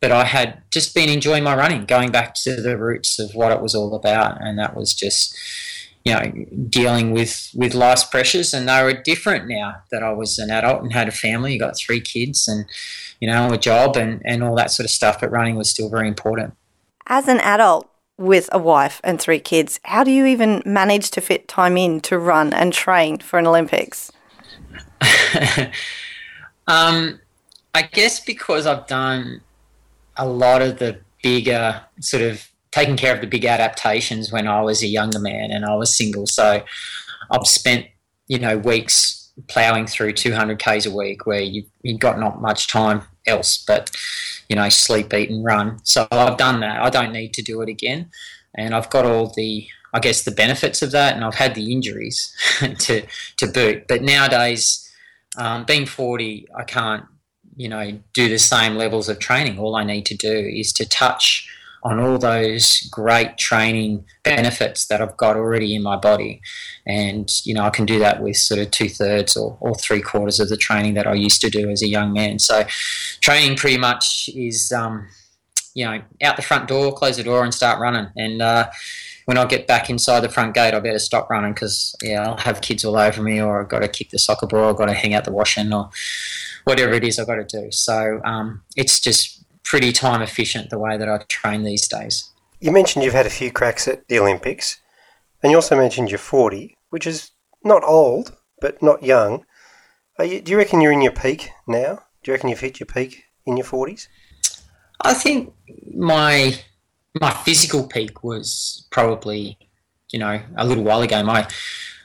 [0.00, 3.52] but I had just been enjoying my running, going back to the roots of what
[3.52, 5.36] it was all about, and that was just
[6.06, 6.32] you know,
[6.68, 10.82] dealing with with life's pressures, and they were different now that I was an adult
[10.82, 11.54] and had a family.
[11.54, 12.64] You got three kids, and
[13.20, 15.18] you know, a job, and and all that sort of stuff.
[15.20, 16.54] But running was still very important.
[17.08, 21.20] As an adult with a wife and three kids, how do you even manage to
[21.20, 24.12] fit time in to run and train for an Olympics?
[26.68, 27.18] um,
[27.74, 29.40] I guess because I've done
[30.16, 34.60] a lot of the bigger sort of taking care of the big adaptations when I
[34.60, 36.26] was a younger man and I was single.
[36.26, 36.62] So
[37.30, 37.86] I've spent,
[38.28, 42.68] you know, weeks ploughing through 200 Ks a week where you, you've got not much
[42.68, 43.90] time else but,
[44.50, 45.78] you know, sleep, eat, and run.
[45.84, 46.82] So I've done that.
[46.82, 48.10] I don't need to do it again.
[48.54, 51.16] And I've got all the, I guess, the benefits of that.
[51.16, 53.06] And I've had the injuries to,
[53.38, 53.88] to boot.
[53.88, 54.86] But nowadays,
[55.38, 57.06] um, being 40, I can't,
[57.56, 59.58] you know, do the same levels of training.
[59.58, 61.48] All I need to do is to touch
[61.86, 66.40] on all those great training benefits that I've got already in my body.
[66.84, 70.00] And, you know, I can do that with sort of two thirds or, or three
[70.00, 72.40] quarters of the training that I used to do as a young man.
[72.40, 72.64] So
[73.20, 75.06] training pretty much is, um,
[75.74, 78.08] you know, out the front door, close the door and start running.
[78.16, 78.68] And, uh,
[79.26, 82.36] when I get back inside the front gate, I better stop running because yeah, I'll
[82.36, 84.86] have kids all over me, or I've got to kick the soccer ball, I've got
[84.86, 85.90] to hang out the washing, or
[86.62, 87.72] whatever it is I've got to do.
[87.72, 89.35] So um, it's just
[89.66, 92.30] pretty time efficient the way that I train these days.
[92.60, 94.80] You mentioned you've had a few cracks at the Olympics,
[95.42, 99.44] and you also mentioned you're 40, which is not old, but not young.
[100.18, 101.96] You, do you reckon you're in your peak now?
[102.22, 104.06] Do you reckon you've hit your peak in your 40s?
[105.02, 105.52] I think
[105.94, 106.58] my
[107.20, 109.58] my physical peak was probably,
[110.10, 111.22] you know, a little while ago.
[111.22, 111.46] My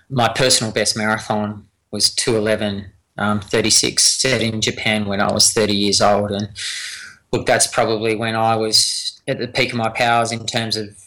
[0.10, 5.74] my personal best marathon was 211 um, 36 set in Japan when I was 30
[5.74, 6.50] years old, and
[7.32, 10.98] look, that's probably when I was at the peak of my powers in terms of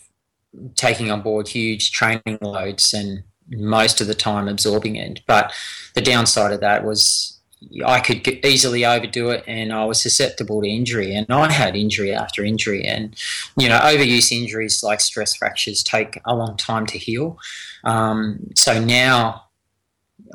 [0.77, 5.21] taking on board huge training loads and most of the time absorbing it.
[5.27, 5.53] But
[5.95, 7.39] the downside of that was
[7.85, 11.15] I could easily overdo it and I was susceptible to injury.
[11.15, 12.85] And I had injury after injury.
[12.85, 13.17] And,
[13.57, 17.39] you know, overuse injuries like stress fractures take a long time to heal.
[17.85, 19.45] Um, so now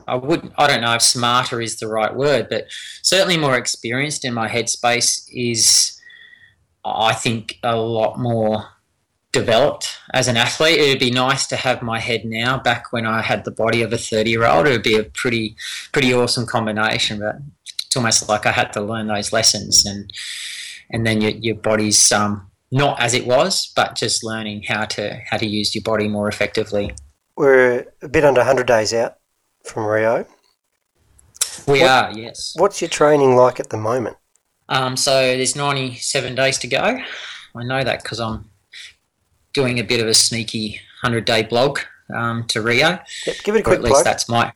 [0.07, 2.67] I would I don't know if smarter is the right word, but
[3.01, 5.99] certainly more experienced in my headspace is
[6.83, 8.67] I think a lot more
[9.31, 10.79] developed as an athlete.
[10.79, 13.81] It would be nice to have my head now back when I had the body
[13.81, 14.67] of a 30 year old.
[14.67, 15.55] It would be a pretty
[15.91, 17.38] pretty awesome combination, but
[17.85, 20.12] it's almost like I had to learn those lessons and
[20.91, 25.21] and then your, your body's um, not as it was, but just learning how to
[25.29, 26.93] how to use your body more effectively.
[27.35, 29.18] We're a bit under 100 days out
[29.63, 30.26] from Rio.
[31.67, 32.54] We what, are, yes.
[32.58, 34.17] What's your training like at the moment?
[34.69, 37.00] Um, so there's 97 days to go.
[37.56, 38.50] I know that because I'm
[39.54, 41.80] doing a bit of a sneaky 100 day blog
[42.15, 43.00] um, to Rio.
[43.26, 44.06] Yep, give it a quick at least plug.
[44.06, 44.54] that's my.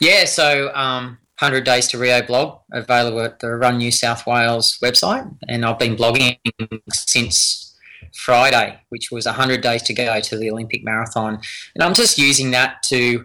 [0.00, 4.78] Yeah, so um, 100 Days to Rio blog available at the Run New South Wales
[4.82, 5.30] website.
[5.48, 6.38] And I've been blogging
[6.92, 7.76] since
[8.14, 11.40] Friday, which was 100 days to go to the Olympic Marathon.
[11.74, 13.24] And I'm just using that to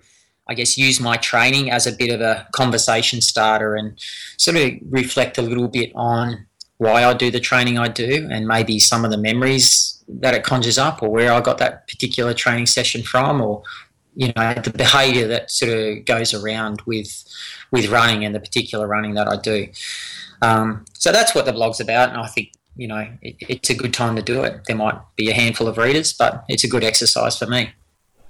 [0.49, 3.97] I guess, use my training as a bit of a conversation starter and
[4.37, 8.47] sort of reflect a little bit on why I do the training I do and
[8.47, 12.33] maybe some of the memories that it conjures up or where I got that particular
[12.33, 13.63] training session from or
[14.15, 17.23] you know the behaviour that sort of goes around with
[17.71, 19.67] with running and the particular running that I do.
[20.41, 23.75] Um, so that's what the blog's about, and I think you know it, it's a
[23.75, 24.61] good time to do it.
[24.65, 27.71] There might be a handful of readers, but it's a good exercise for me.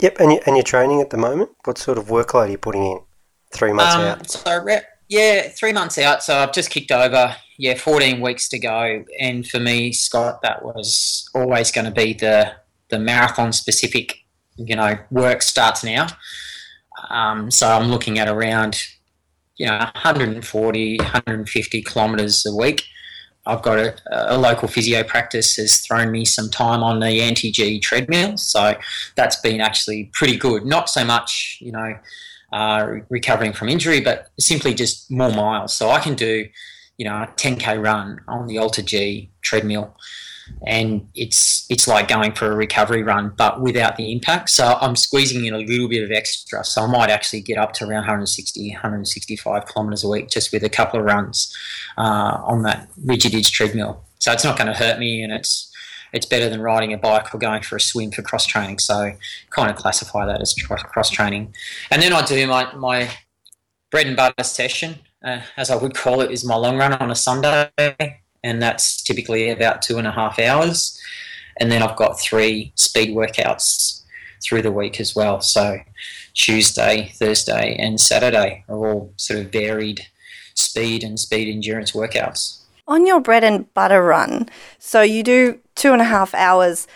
[0.02, 1.52] Yep, and you, and you're training at the moment.
[1.66, 3.00] What sort of workload are you putting in?
[3.52, 4.30] Three months Um, out.
[4.30, 6.24] So re- yeah, three months out.
[6.24, 7.36] So I've just kicked over.
[7.58, 9.04] Yeah, 14 weeks to go.
[9.20, 12.54] And for me, Scott, that was always going to be the
[12.90, 14.16] the marathon specific.
[14.56, 16.08] You know, work starts now.
[17.10, 18.82] Um, so I'm looking at around,
[19.58, 22.84] you know, 140, 150 kilometres a week.
[23.46, 27.80] I've got a, a local physio practice has thrown me some time on the anti-G
[27.80, 28.76] treadmill, so
[29.16, 30.66] that's been actually pretty good.
[30.66, 31.96] Not so much, you know,
[32.52, 35.74] uh, recovering from injury, but simply just more miles.
[35.74, 36.48] So I can do,
[36.98, 39.96] you know, a 10k run on the Alter G treadmill,
[40.68, 44.50] and it's it's like going for a recovery run, but without the impact.
[44.50, 46.64] So I'm squeezing in a little bit of extra.
[46.64, 50.64] So I might actually get up to around 160, 165 kilometers a week just with
[50.64, 51.56] a couple of runs
[51.98, 54.04] uh, on that rigid edge treadmill.
[54.20, 55.70] So it's not going to hurt me, and it's
[56.12, 58.80] it's better than riding a bike or going for a swim for cross training.
[58.80, 59.14] So
[59.52, 61.54] kind of classify that as cross training.
[61.92, 63.10] And then I do my, my
[63.92, 67.12] bread and butter session, uh, as I would call it, is my long run on
[67.12, 67.70] a Sunday.
[68.44, 71.00] And that's typically about two and a half hours.
[71.60, 74.04] And then I've got three speed workouts
[74.42, 75.42] through the week as well.
[75.42, 75.80] So
[76.34, 80.08] Tuesday, Thursday, and Saturday are all sort of varied
[80.56, 82.60] speed and speed endurance workouts.
[82.88, 84.50] On your bread and butter run,
[84.80, 86.88] so you do two and a half hours.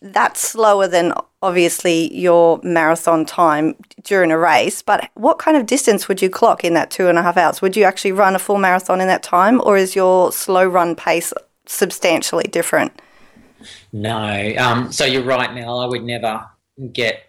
[0.00, 4.82] That's slower than obviously your marathon time during a race.
[4.82, 7.60] But what kind of distance would you clock in that two and a half hours?
[7.60, 10.94] Would you actually run a full marathon in that time, or is your slow run
[10.94, 11.32] pace
[11.66, 13.00] substantially different?
[13.92, 14.54] No.
[14.58, 15.80] Um, so you're right, Mel.
[15.80, 16.44] I would never
[16.92, 17.28] get.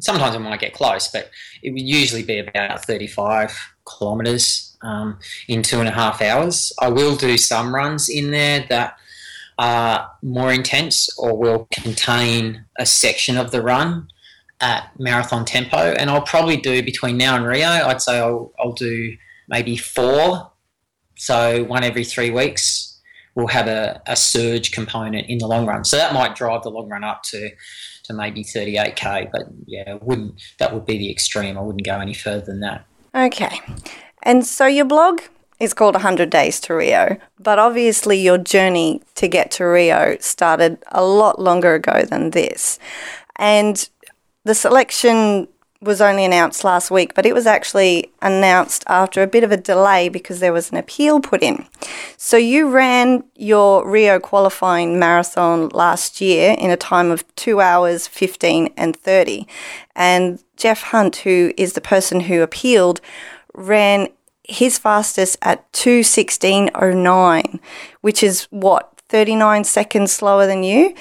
[0.00, 1.30] Sometimes I might get close, but
[1.62, 5.18] it would usually be about 35 kilometres um,
[5.48, 6.72] in two and a half hours.
[6.80, 8.96] I will do some runs in there that
[9.62, 14.08] are more intense or will contain a section of the run
[14.60, 15.76] at marathon tempo.
[15.76, 19.16] And I'll probably do between now and Rio, I'd say I'll, I'll do
[19.48, 20.50] maybe four.
[21.16, 23.00] So one every three weeks
[23.36, 25.84] will have a, a surge component in the long run.
[25.84, 27.48] So that might drive the long run up to,
[28.02, 29.30] to maybe 38k.
[29.30, 31.56] But yeah, wouldn't that would be the extreme.
[31.56, 32.84] I wouldn't go any further than that.
[33.14, 33.60] Okay.
[34.24, 35.20] And so your blog
[35.62, 40.82] is called 100 Days to Rio, but obviously your journey to get to Rio started
[40.90, 42.80] a lot longer ago than this.
[43.36, 43.88] And
[44.44, 45.46] the selection
[45.80, 49.56] was only announced last week, but it was actually announced after a bit of a
[49.56, 51.64] delay because there was an appeal put in.
[52.16, 58.08] So you ran your Rio qualifying marathon last year in a time of 2 hours
[58.08, 59.46] 15 and 30.
[59.94, 63.00] And Jeff Hunt, who is the person who appealed,
[63.54, 64.08] ran
[64.52, 67.60] his fastest at 216.09,
[68.00, 70.94] which is what, 39 seconds slower than you?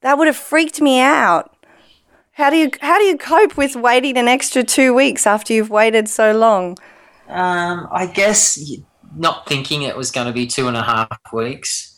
[0.00, 1.54] That would have freaked me out.
[2.32, 5.70] How do you how do you cope with waiting an extra 2 weeks after you've
[5.70, 6.78] waited so long?
[7.28, 8.58] Um, I guess
[9.16, 11.96] not thinking it was going to be two and a half weeks,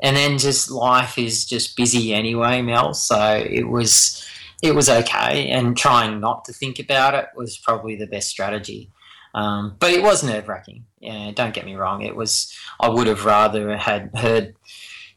[0.00, 2.94] and then just life is just busy anyway, Mel.
[2.94, 4.24] So it was
[4.62, 8.90] it was okay, and trying not to think about it was probably the best strategy.
[9.38, 10.84] Um, but it was nerve wracking.
[10.98, 12.02] Yeah, don't get me wrong.
[12.02, 12.52] It was.
[12.80, 14.56] I would have rather had heard,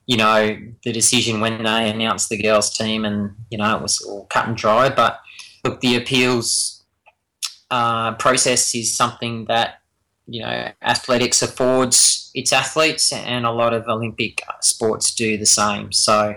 [0.05, 3.99] you know, the decision when they announced the girls' team, and you know it was
[4.01, 4.89] all cut and dry.
[4.89, 5.19] But
[5.63, 6.83] look, the appeals
[7.71, 9.81] uh, process is something that
[10.27, 15.91] you know athletics affords its athletes, and a lot of Olympic sports do the same.
[15.91, 16.35] So,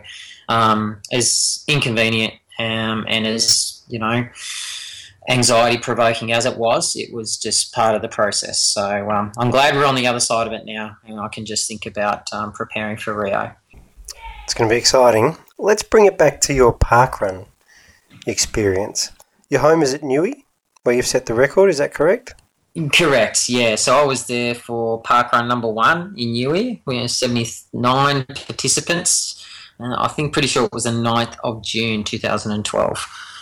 [0.48, 4.26] um, as inconvenient um, and as you know
[5.28, 8.62] anxiety provoking as it was, it was just part of the process.
[8.62, 11.46] So um, I'm glad we're on the other side of it now, and I can
[11.46, 13.52] just think about um, preparing for Rio.
[14.44, 15.36] It's going to be exciting.
[15.58, 17.46] Let's bring it back to your parkrun
[18.26, 19.10] experience.
[19.48, 20.44] Your home is at Newy,
[20.82, 21.70] where you've set the record.
[21.70, 22.34] Is that correct?
[22.92, 23.48] Correct.
[23.48, 23.76] Yeah.
[23.76, 26.82] So I was there for parkrun number one in Newy.
[26.86, 29.46] We had 79 participants.
[29.78, 33.33] Uh, I think pretty sure it was the 9th of June 2012.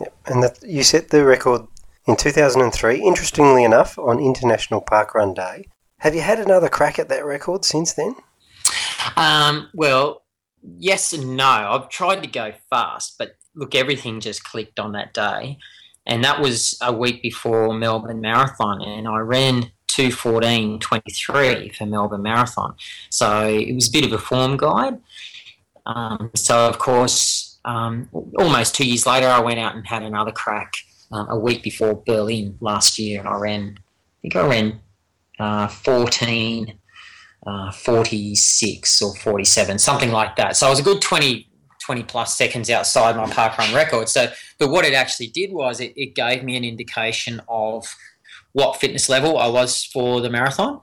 [0.00, 0.14] Yep.
[0.26, 1.66] And that you set the record
[2.06, 3.02] in 2003.
[3.02, 5.66] Interestingly enough, on International Parkrun Day.
[5.98, 8.14] Have you had another crack at that record since then?
[9.16, 10.22] Um, well,
[10.62, 11.44] yes and no.
[11.44, 15.58] I've tried to go fast, but look, everything just clicked on that day.
[16.06, 22.74] And that was a week before Melbourne Marathon, and I ran 214.23 for Melbourne Marathon.
[23.10, 24.98] So it was a bit of a form guide.
[25.84, 28.08] Um, so, of course, um,
[28.38, 30.72] almost two years later, I went out and had another crack
[31.12, 34.80] um, a week before Berlin last year, and I ran, I think I ran
[35.38, 36.78] uh, 14,
[37.46, 40.56] uh, 46 or 47, something like that.
[40.56, 41.46] So I was a good 20,
[41.84, 44.08] 20 plus seconds outside my park run record.
[44.08, 47.84] So, but what it actually did was it, it gave me an indication of
[48.52, 50.80] what fitness level I was for the marathon.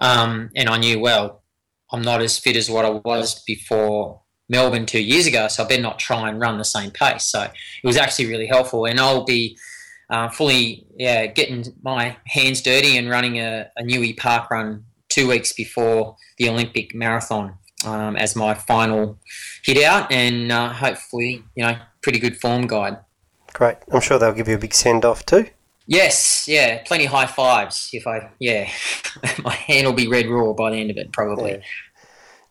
[0.00, 1.42] Um, and I knew, well,
[1.90, 5.68] I'm not as fit as what I was before Melbourne two years ago, so I
[5.68, 7.24] better not try and run the same pace.
[7.24, 7.52] So it
[7.86, 9.58] was actually really helpful, and I'll be
[10.08, 15.28] uh, fully yeah getting my hands dirty and running a, a Newy Park run two
[15.28, 19.18] weeks before the Olympic marathon um, as my final
[19.64, 22.98] hit out, and uh, hopefully you know pretty good form guide.
[23.52, 23.78] Great.
[23.90, 25.48] I'm sure they'll give you a big send off too.
[25.86, 27.90] Yes, yeah, plenty high fives.
[27.92, 28.68] If I, yeah,
[29.42, 31.52] my hand will be red raw by the end of it, probably.
[31.52, 31.60] Yeah.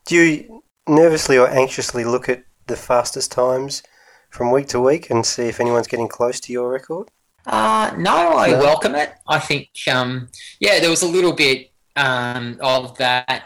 [0.06, 3.84] Do you nervously or anxiously look at the fastest times
[4.30, 7.10] from week to week and see if anyone's getting close to your record?
[7.46, 8.60] Uh, no, I no.
[8.60, 9.14] welcome it.
[9.28, 10.30] I think, um,
[10.60, 13.44] yeah, there was a little bit um, of that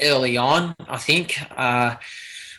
[0.00, 1.38] early on, I think.
[1.56, 1.96] Uh,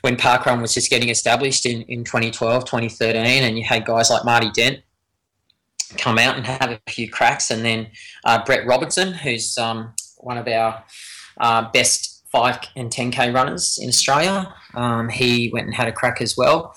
[0.01, 4.23] when parkrun was just getting established in, in 2012, 2013, and you had guys like
[4.23, 4.79] Marty Dent
[5.97, 7.49] come out and have a few cracks.
[7.49, 7.87] And then
[8.23, 10.83] uh, Brett Robinson, who's um, one of our
[11.39, 16.21] uh, best 5 and 10K runners in Australia, um, he went and had a crack
[16.21, 16.75] as well.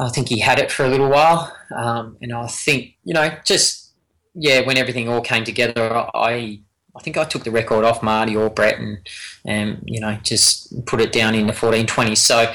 [0.00, 1.54] I think he had it for a little while.
[1.76, 3.92] Um, and I think, you know, just,
[4.34, 6.60] yeah, when everything all came together, I
[6.96, 8.98] I think I took the record off Marty or Brett and,
[9.44, 12.14] and you know, just put it down in the 1420.
[12.14, 12.54] So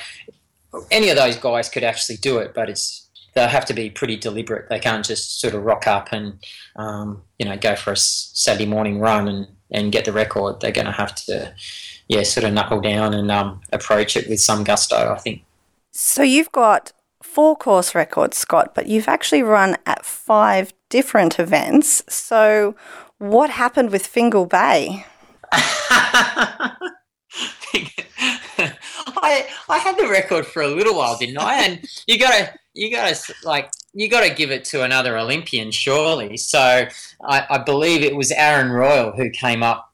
[0.91, 4.15] any of those guys could actually do it, but it's they'll have to be pretty
[4.15, 4.69] deliberate.
[4.69, 6.41] They can't just sort of rock up and
[6.77, 10.61] um, you know go for a Saturday morning run and, and get the record.
[10.61, 11.53] They're going to have to
[12.09, 15.13] yeah sort of knuckle down and um, approach it with some gusto.
[15.13, 15.43] I think.
[15.91, 16.91] So you've got
[17.23, 22.03] four course records, Scott, but you've actually run at five different events.
[22.09, 22.75] So
[23.17, 25.05] what happened with Fingal Bay?
[29.21, 31.63] I I had the record for a little while, didn't I?
[31.63, 35.17] And you got to you got to like you got to give it to another
[35.17, 36.37] Olympian, surely.
[36.37, 39.88] So I, I believe it was Aaron Royle who came up.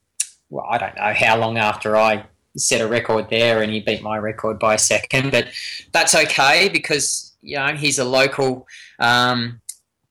[0.50, 2.26] Well, I don't know how long after I
[2.58, 5.48] set a record there, and he beat my record by a second, but
[5.92, 8.68] that's okay because you know he's a local.
[9.00, 9.62] Um,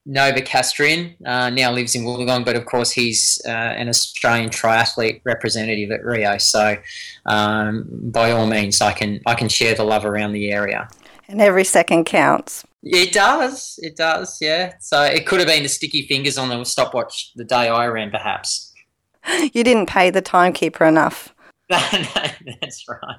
[0.06, 5.90] Novocastrian uh, now lives in Wollongong, but of course he's uh, an Australian triathlete representative
[5.90, 6.36] at Rio.
[6.36, 6.76] So,
[7.24, 10.88] um, by all means, I can I can share the love around the area.
[11.26, 12.66] And every second counts.
[12.82, 13.78] It does.
[13.82, 14.36] It does.
[14.42, 14.74] Yeah.
[14.78, 18.10] So it could have been the sticky fingers on the stopwatch the day I ran,
[18.10, 18.73] perhaps.
[19.52, 21.34] You didn't pay the timekeeper enough.
[21.70, 23.16] no, no, that's right.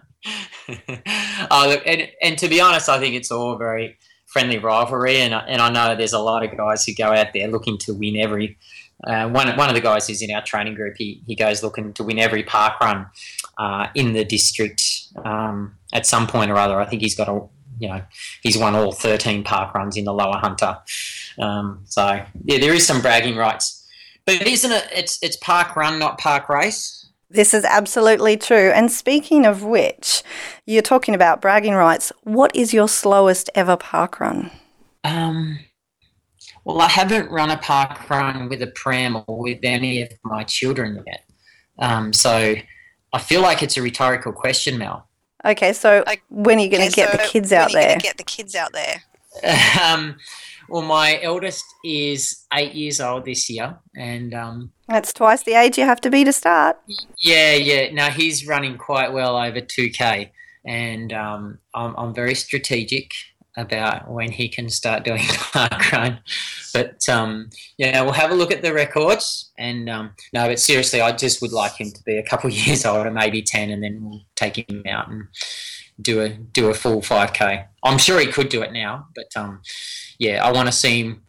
[1.51, 3.97] oh, look, and, and to be honest, I think it's all very
[4.27, 7.47] friendly rivalry, and and I know there's a lot of guys who go out there
[7.47, 8.57] looking to win every.
[9.05, 11.93] Uh, one one of the guys who's in our training group, he he goes looking
[11.93, 13.07] to win every park run
[13.57, 14.83] uh, in the district
[15.23, 16.79] um, at some point or other.
[16.79, 17.47] I think he's got a
[17.79, 18.01] you know
[18.41, 20.77] he's won all 13 park runs in the lower hunter.
[21.39, 23.84] Um, so yeah, there is some bragging rights,
[24.25, 24.87] but isn't it?
[24.93, 27.07] It's it's park run, not park race.
[27.29, 28.71] This is absolutely true.
[28.71, 30.23] And speaking of which,
[30.65, 32.11] you're talking about bragging rights.
[32.23, 34.51] What is your slowest ever park run?
[35.03, 35.59] Um,
[36.63, 40.43] well, I haven't run a park run with a pram or with any of my
[40.43, 41.25] children yet.
[41.79, 42.55] Um, so
[43.13, 45.07] I feel like it's a rhetorical question, Mel.
[45.43, 47.97] Okay, so when are you going to okay, get so the kids out there?
[47.99, 49.03] Get the kids out there.
[49.83, 50.15] um,
[50.69, 55.77] well, my eldest is eight years old this year, and um, that's twice the age
[55.77, 56.77] you have to be to start.
[57.19, 57.91] Yeah, yeah.
[57.91, 60.31] Now he's running quite well over two k,
[60.65, 63.11] and um, I'm, I'm very strategic
[63.57, 66.19] about when he can start doing park run.
[66.73, 69.51] But um, yeah, we'll have a look at the records.
[69.57, 72.85] And um, no, but seriously, I just would like him to be a couple years
[72.85, 75.27] older, maybe ten, and then we'll take him out and
[76.01, 77.65] do a do a full 5k.
[77.83, 79.61] I'm sure he could do it now, but um,
[80.19, 81.23] yeah, I want to see him,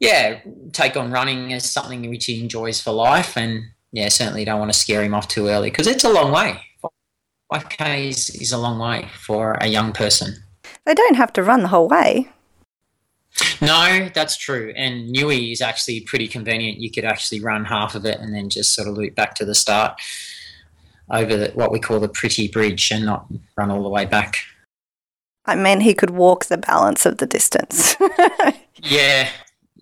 [0.00, 0.40] yeah,
[0.72, 4.72] take on running as something which he enjoys for life, and yeah, certainly don't want
[4.72, 6.60] to scare him off too early because it's a long way.
[7.52, 10.34] 5k is, is a long way for a young person.
[10.84, 12.28] They don't have to run the whole way.
[13.60, 14.72] No, that's true.
[14.76, 16.78] And Newy is actually pretty convenient.
[16.78, 19.44] You could actually run half of it and then just sort of loop back to
[19.44, 20.00] the start
[21.10, 23.26] over the, what we call the pretty bridge and not
[23.56, 24.38] run all the way back.
[25.46, 27.96] I mean, he could walk the balance of the distance.
[28.82, 29.28] yeah,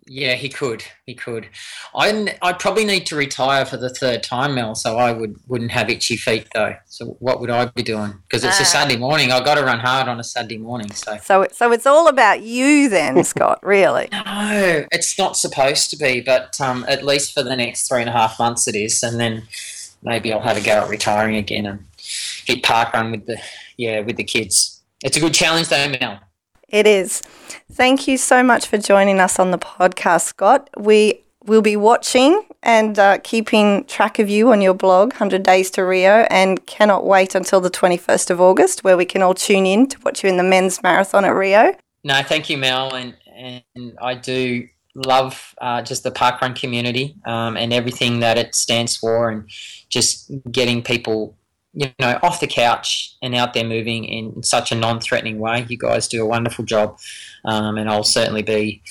[0.07, 0.83] yeah, he could.
[1.07, 1.49] He could.
[1.95, 4.75] I I probably need to retire for the third time, Mel.
[4.75, 6.75] So I would wouldn't have itchy feet though.
[6.87, 8.15] So what would I be doing?
[8.29, 8.63] Because it's Ah.
[8.63, 9.31] a Saturday morning.
[9.31, 10.91] I got to run hard on a Saturday morning.
[10.93, 13.61] So So, so it's all about you then, Scott.
[13.63, 14.09] Really?
[14.13, 16.21] no, it's not supposed to be.
[16.21, 19.21] But um, at least for the next three and a half months, it is, and
[19.21, 19.45] then
[20.03, 21.85] maybe I'll have a go at retiring again and
[22.45, 23.41] hit park run with the
[23.77, 24.72] yeah with the kids.
[25.03, 26.21] It's a good challenge though, Mel.
[26.69, 27.21] It is.
[27.71, 30.71] Thank you so much for joining us on the podcast, Scott.
[30.77, 35.71] We will be watching and uh, keeping track of you on your blog, 100 Days
[35.73, 39.67] to Rio, and cannot wait until the 21st of August, where we can all tune
[39.67, 41.75] in to watch you in the men's marathon at Rio.
[42.05, 47.57] No, thank you, Mel, and and I do love uh, just the parkrun community um,
[47.57, 49.49] and everything that it stands for, and
[49.89, 51.37] just getting people,
[51.75, 55.67] you know, off the couch and out there moving in such a non-threatening way.
[55.69, 56.99] You guys do a wonderful job,
[57.45, 58.83] um, and I'll certainly be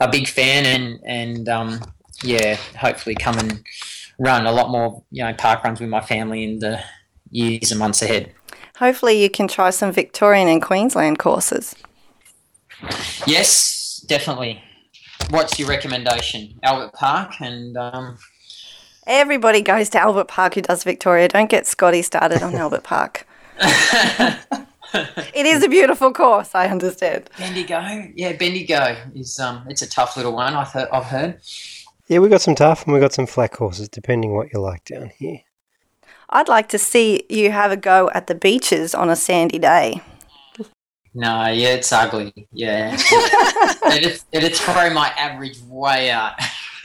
[0.00, 1.80] a big fan, and and um,
[2.22, 3.62] yeah, hopefully come and
[4.18, 6.82] run a lot more, you know, park runs with my family in the
[7.30, 8.32] years and months ahead.
[8.76, 11.76] Hopefully, you can try some Victorian and Queensland courses.
[13.26, 14.62] Yes, definitely.
[15.30, 16.58] What's your recommendation?
[16.62, 18.18] Albert Park and um,
[19.06, 21.28] Everybody goes to Albert Park who does Victoria.
[21.28, 23.26] Don't get Scotty started on Albert Park.
[25.34, 27.28] It is a beautiful course, I understand.
[27.36, 27.80] Bendigo.
[28.14, 30.54] Yeah, Bendigo is um, it's a tough little one.
[30.54, 30.88] I've heard.
[30.92, 31.40] I've heard.
[32.06, 34.84] Yeah, we got some tough and we got some flat courses, depending what you like
[34.84, 35.40] down here.
[36.30, 40.00] I'd like to see you have a go at the beaches on a sandy day.
[41.12, 42.32] No, yeah, it's ugly.
[42.52, 42.96] Yeah,
[43.92, 46.34] it'd, it'd throw my average way out.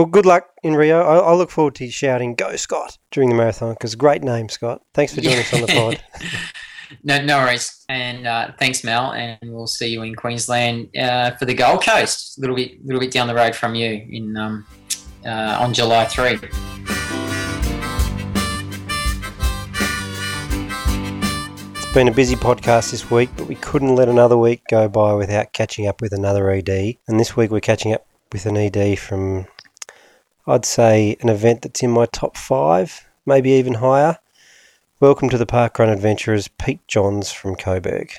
[0.00, 1.02] Well, good luck in Rio.
[1.02, 4.48] I, I look forward to you shouting "Go Scott" during the marathon because great name,
[4.48, 4.80] Scott.
[4.94, 6.02] Thanks for joining us on the pod.
[7.04, 7.84] no, no worries.
[7.90, 9.12] And uh, thanks, Mel.
[9.12, 12.98] And we'll see you in Queensland uh, for the Gold Coast, a little bit, little
[12.98, 14.66] bit down the road from you in um,
[15.26, 16.38] uh, on July three.
[21.76, 25.12] It's been a busy podcast this week, but we couldn't let another week go by
[25.12, 26.96] without catching up with another ED.
[27.06, 29.46] And this week we're catching up with an ED from,
[30.50, 34.18] I'd say, an event that's in my top five, maybe even higher.
[34.98, 38.10] Welcome to the Parkrun Adventurers, Pete Johns from Coburg.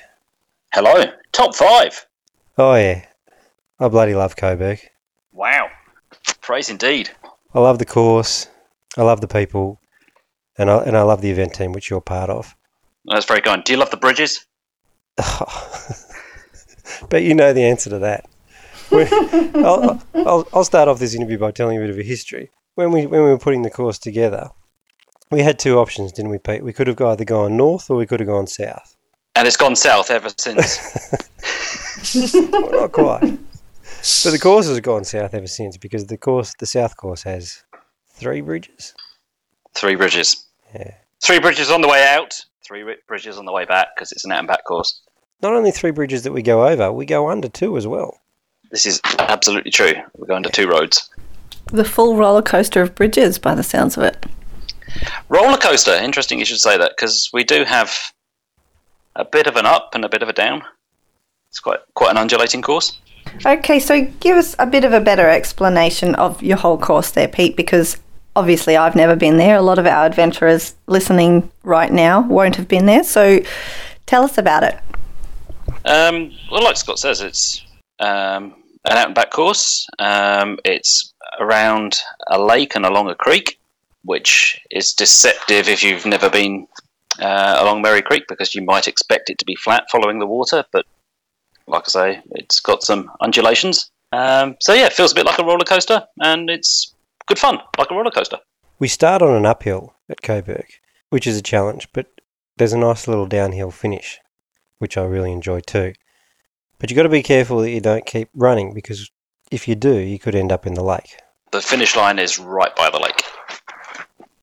[0.72, 2.06] Hello, top five.
[2.56, 3.04] Oh yeah,
[3.78, 4.80] I bloody love Coburg.
[5.32, 5.68] Wow,
[6.40, 7.10] praise indeed.
[7.52, 8.48] I love the course,
[8.96, 9.78] I love the people,
[10.56, 12.56] and I and I love the event team which you're part of.
[13.04, 13.62] That's very kind.
[13.62, 14.46] Do you love the bridges?
[17.10, 18.24] but you know the answer to that.
[18.92, 22.02] We- I'll, I'll, I'll start off this interview by telling you a bit of a
[22.02, 22.50] history.
[22.74, 24.50] When we when we were putting the course together,
[25.30, 26.62] we had two options, didn't we, Pete?
[26.64, 28.96] We could have either gone north or we could have gone south.
[29.34, 31.18] And it's gone south ever since.
[32.50, 33.20] Well, not quite.
[33.20, 37.62] But the course has gone south ever since because the course, the south course, has
[38.10, 38.94] three bridges.
[39.74, 40.46] three bridges.
[40.74, 40.94] Yeah.
[41.22, 42.34] Three bridges on the way out.
[42.66, 45.00] Three bridges on the way back because it's an out and back course.
[45.42, 48.18] Not only three bridges that we go over, we go under two as well.
[48.72, 49.92] This is absolutely true.
[50.16, 51.10] We're going to two roads.
[51.66, 54.26] The full roller coaster of bridges, by the sounds of it.
[55.28, 55.92] Roller coaster.
[55.92, 57.94] Interesting you should say that because we do have
[59.14, 60.62] a bit of an up and a bit of a down.
[61.50, 62.98] It's quite quite an undulating course.
[63.44, 67.28] Okay, so give us a bit of a better explanation of your whole course there,
[67.28, 67.98] Pete, because
[68.34, 69.56] obviously I've never been there.
[69.56, 73.04] A lot of our adventurers listening right now won't have been there.
[73.04, 73.40] So
[74.06, 74.78] tell us about it.
[75.84, 77.64] Um, well, like Scott says, it's
[77.98, 78.54] um,
[78.84, 79.86] an out and back course.
[79.98, 83.58] Um, it's around a lake and along a creek,
[84.04, 86.66] which is deceptive if you've never been
[87.18, 90.64] uh, along Merry Creek because you might expect it to be flat following the water,
[90.72, 90.86] but
[91.66, 93.90] like I say, it's got some undulations.
[94.12, 96.94] Um, so yeah, it feels a bit like a roller coaster, and it's
[97.26, 98.38] good fun, like a roller coaster.
[98.78, 100.66] We start on an uphill at Coburg,
[101.10, 102.06] which is a challenge, but
[102.56, 104.18] there's a nice little downhill finish,
[104.78, 105.94] which I really enjoy too.
[106.82, 109.08] But you've got to be careful that you don't keep running because
[109.52, 111.16] if you do, you could end up in the lake.
[111.52, 113.22] The finish line is right by the lake.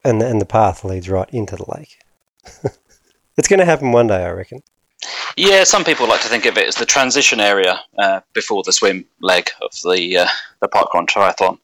[0.06, 2.00] And the, and the path leads right into the lake.
[3.38, 4.62] it's going to happen one day, I reckon.
[5.36, 8.72] Yeah, some people like to think of it as the transition area uh, before the
[8.72, 10.28] swim leg of the uh,
[10.62, 11.58] the parkrun triathlon.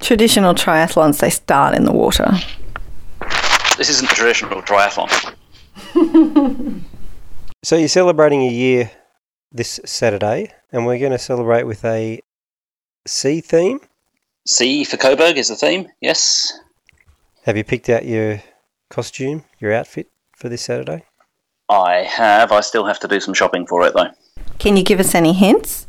[0.00, 2.32] Traditional triathlons, they start in the water.
[3.78, 5.34] This isn't a traditional triathlon.
[7.66, 8.92] So you're celebrating a year
[9.50, 12.20] this Saturday, and we're going to celebrate with a
[13.08, 13.80] sea theme.
[14.46, 15.88] C for Coburg is the theme.
[16.00, 16.60] Yes.
[17.42, 18.40] Have you picked out your
[18.88, 21.06] costume, your outfit for this Saturday?
[21.68, 22.52] I have.
[22.52, 24.10] I still have to do some shopping for it though.
[24.60, 25.88] Can you give us any hints?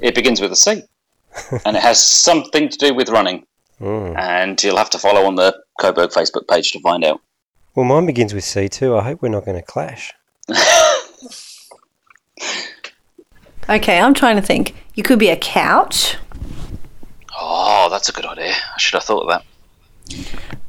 [0.00, 0.82] It begins with a C,
[1.64, 3.46] and it has something to do with running.
[3.80, 4.18] Mm.
[4.18, 7.22] And you'll have to follow on the Coburg Facebook page to find out.
[7.74, 8.94] Well, mine begins with C too.
[8.94, 10.12] I hope we're not going to clash.
[13.68, 14.74] Okay, I'm trying to think.
[14.94, 16.16] You could be a couch,
[17.38, 18.52] Oh, that's a good idea.
[18.52, 19.44] I should have thought of that.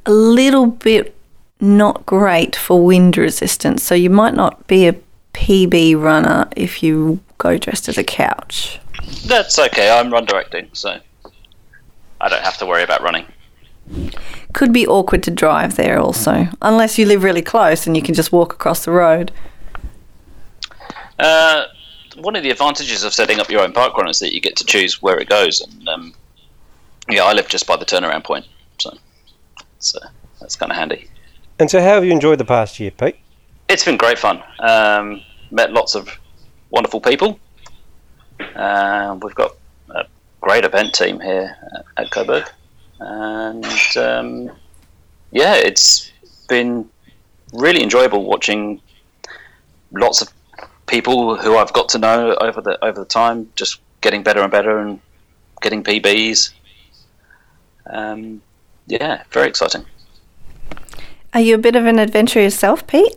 [0.06, 1.16] a little bit
[1.62, 4.96] not great for wind resistance, so you might not be a
[5.34, 8.80] PB runner if you go dressed as a couch.
[9.26, 9.90] That's okay.
[9.90, 11.00] I'm run directing, so
[12.20, 13.26] I don't have to worry about running.
[14.54, 18.14] Could be awkward to drive there also, unless you live really close and you can
[18.14, 19.32] just walk across the road.
[21.20, 21.66] Uh,
[22.18, 24.66] one of the advantages of setting up your own parkrun is that you get to
[24.66, 25.62] choose where it goes.
[25.62, 26.14] And um,
[27.10, 28.46] yeah, I live just by the turnaround point,
[28.80, 28.98] so
[29.80, 30.00] so
[30.40, 31.08] that's kind of handy.
[31.60, 33.16] And so, how have you enjoyed the past year, Pete?
[33.70, 34.44] It's been great fun.
[34.60, 36.10] Um, met lots of
[36.70, 37.40] wonderful people.
[38.56, 39.56] Uh, we've got
[39.90, 40.06] a
[40.42, 42.48] great event team here at, at Coburg,
[43.00, 43.66] and
[43.98, 44.52] um,
[45.32, 46.12] yeah, it's
[46.48, 46.88] been
[47.54, 48.82] really enjoyable watching
[49.92, 50.32] lots of
[50.88, 54.52] people who I've got to know over the over the time, just getting better and
[54.52, 55.00] better and
[55.62, 56.52] getting PBs.
[57.86, 58.42] Um,
[58.88, 59.86] yeah, very exciting.
[61.34, 63.16] Are you a bit of an adventurer yourself, Pete?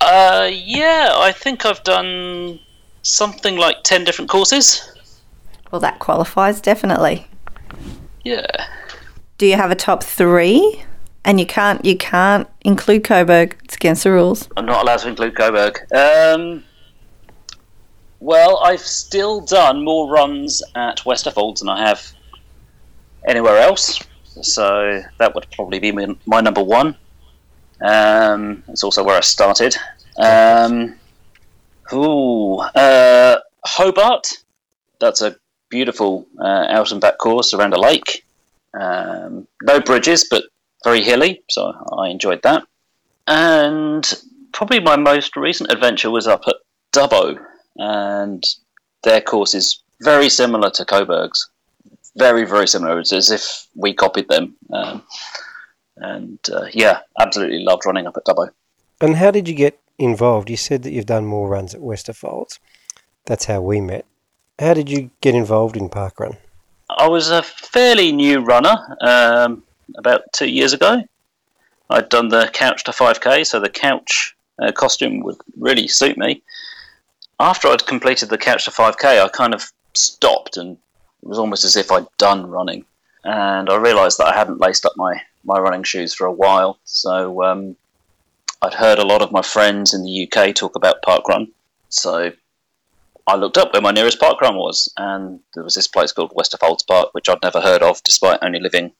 [0.00, 2.58] Uh, yeah, I think I've done
[3.02, 4.90] something like ten different courses.
[5.70, 7.26] Well, that qualifies definitely.
[8.24, 8.46] Yeah.
[9.38, 10.82] Do you have a top three?
[11.26, 13.56] And you can't you can't include Coburg.
[13.64, 14.48] It's against the rules.
[14.56, 15.92] I'm not allowed to include Coburg.
[15.92, 16.62] Um,
[18.20, 22.12] well, I've still done more runs at Westerfolds than I have
[23.26, 24.00] anywhere else,
[24.40, 26.96] so that would probably be my, my number one.
[27.80, 29.76] Um, it's also where I started.
[30.18, 30.94] Um,
[31.92, 34.28] ooh, uh, Hobart.
[35.00, 35.36] That's a
[35.70, 38.24] beautiful uh, out and back course around a lake.
[38.74, 40.44] Um, no bridges, but
[40.86, 42.62] very hilly, so I enjoyed that.
[43.26, 44.04] And
[44.52, 46.54] probably my most recent adventure was up at
[46.92, 47.36] Dubbo,
[47.76, 48.44] and
[49.02, 51.50] their course is very similar to Coburg's.
[52.16, 53.00] Very, very similar.
[53.00, 54.54] It's as if we copied them.
[54.72, 55.02] Um,
[55.96, 58.50] and uh, yeah, absolutely loved running up at Dubbo.
[59.00, 60.48] And how did you get involved?
[60.48, 62.60] You said that you've done more runs at Westerfolds.
[63.24, 64.06] That's how we met.
[64.60, 66.36] How did you get involved in parkrun?
[66.88, 69.64] I was a fairly new runner um,
[69.96, 71.02] about two years ago.
[71.90, 76.42] I'd done the couch to 5k, so the couch uh, costume would really suit me.
[77.38, 80.76] After I'd completed the couch to 5k, I kind of stopped and
[81.22, 82.84] it was almost as if I'd done running.
[83.24, 86.78] And I realised that I hadn't laced up my, my running shoes for a while.
[86.84, 87.76] So um,
[88.62, 91.50] I'd heard a lot of my friends in the UK talk about parkrun.
[91.88, 92.32] So
[93.26, 96.86] I looked up where my nearest parkrun was, and there was this place called Westerfolds
[96.86, 98.92] Park, which I'd never heard of, despite only living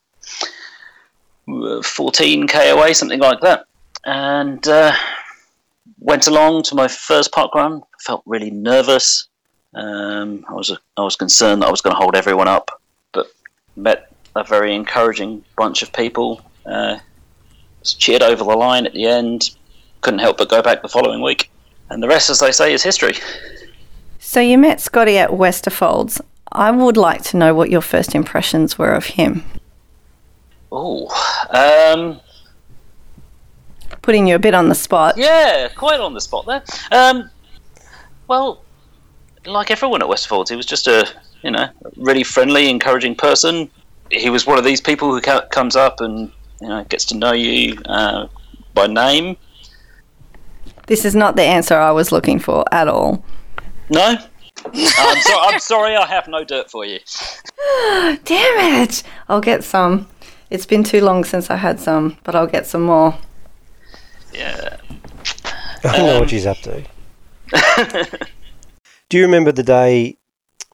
[1.49, 3.67] 14k away, something like that.
[4.05, 4.93] And uh,
[5.99, 7.83] went along to my first parkrun.
[8.01, 9.29] Felt really nervous.
[9.75, 12.81] Um, I was I was concerned that I was going to hold everyone up,
[13.13, 13.27] but
[13.77, 16.41] met a very encouraging bunch of people.
[16.65, 16.99] Uh,
[17.85, 19.51] cheered over the line at the end.
[20.01, 21.51] Couldn't help but go back the following week.
[21.91, 23.15] And the rest, as they say, is history.
[24.19, 26.21] So you met Scotty at Westerfolds.
[26.51, 29.45] I would like to know what your first impressions were of him.
[30.73, 31.09] Oh,
[31.51, 32.21] um,
[34.03, 35.17] Putting you a bit on the spot.
[35.17, 36.63] yeah, quite on the spot there.
[36.93, 37.31] Um,
[38.29, 38.63] well,
[39.45, 41.09] like everyone at Westfolds, he was just a
[41.43, 43.71] you know really friendly, encouraging person.
[44.11, 47.17] He was one of these people who ca- comes up and you know gets to
[47.17, 48.27] know you uh,
[48.75, 49.37] by name.
[50.87, 53.25] This is not the answer I was looking for at all.
[53.91, 54.17] No,
[54.65, 56.99] I'm, so- I'm sorry, I have no dirt for you.
[58.25, 59.03] Damn it!
[59.29, 60.09] I'll get some.
[60.51, 63.19] It's been too long since I had some, but I'll get some more.
[64.33, 64.77] Yeah.
[65.85, 66.85] I don't know what she's up to.
[69.09, 70.17] Do you remember the day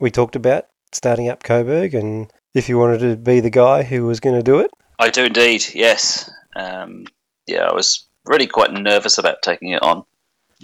[0.01, 4.07] we talked about starting up Coburg and if you wanted to be the guy who
[4.07, 4.71] was going to do it?
[4.99, 6.31] I do indeed, yes.
[6.55, 7.07] Um,
[7.47, 10.05] yeah, I was really quite nervous about taking it on,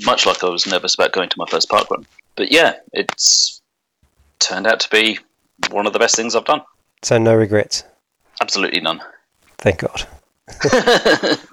[0.04, 2.06] much like I was nervous about going to my first park run.
[2.36, 3.60] But yeah, it's
[4.38, 5.18] turned out to be
[5.70, 6.62] one of the best things I've done.
[7.02, 7.84] So no regrets.
[8.40, 9.02] Absolutely none.
[9.58, 11.38] Thank God.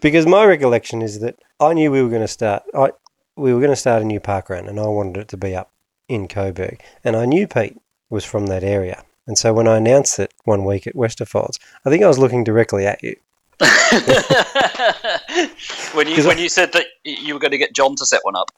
[0.00, 2.62] Because my recollection is that I knew we were going to start.
[2.74, 2.90] I
[3.34, 5.56] we were going to start a new park run, and I wanted it to be
[5.56, 5.72] up
[6.08, 6.80] in Coburg.
[7.02, 10.64] And I knew Pete was from that area, and so when I announced it one
[10.64, 13.16] week at Westerfolds, I think I was looking directly at you.
[15.92, 18.36] when you when you said that you were going to get John to set one
[18.36, 18.52] up.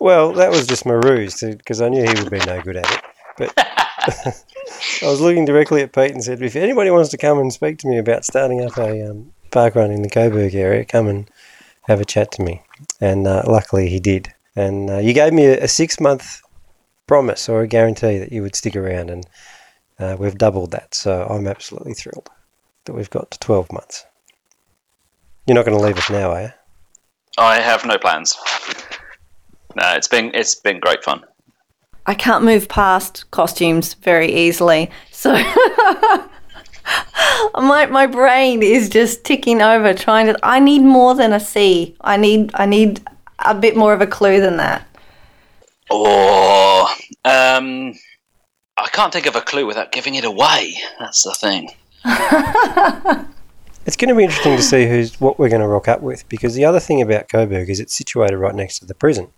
[0.00, 2.90] Well, that was just my ruse because I knew he would be no good at
[2.90, 3.00] it.
[3.36, 4.44] But
[5.02, 7.78] I was looking directly at Pete and said, if anybody wants to come and speak
[7.78, 11.30] to me about starting up a um, park run in the Coburg area, come and
[11.82, 12.62] have a chat to me.
[13.00, 14.32] And uh, luckily he did.
[14.54, 16.40] And uh, you gave me a, a six month
[17.06, 19.26] promise or a guarantee that you would stick around, and
[19.98, 20.94] uh, we've doubled that.
[20.94, 22.30] So I'm absolutely thrilled
[22.84, 24.04] that we've got to 12 months.
[25.46, 26.52] You're not going to leave us now, are you?
[27.38, 28.36] I have no plans.
[29.74, 31.24] No, it's been it's been great fun.
[32.06, 34.90] I can't move past costumes very easily.
[35.10, 35.32] So
[37.54, 41.96] my my brain is just ticking over trying to I need more than a C.
[42.00, 43.00] I need I need
[43.38, 44.86] a bit more of a clue than that.
[45.90, 46.86] Or
[47.24, 47.94] um,
[48.76, 50.74] I can't think of a clue without giving it away.
[50.98, 51.70] That's the thing.
[53.84, 56.28] It's going to be interesting to see who's what we're going to rock up with
[56.28, 59.28] because the other thing about Coburg is it's situated right next to the prison,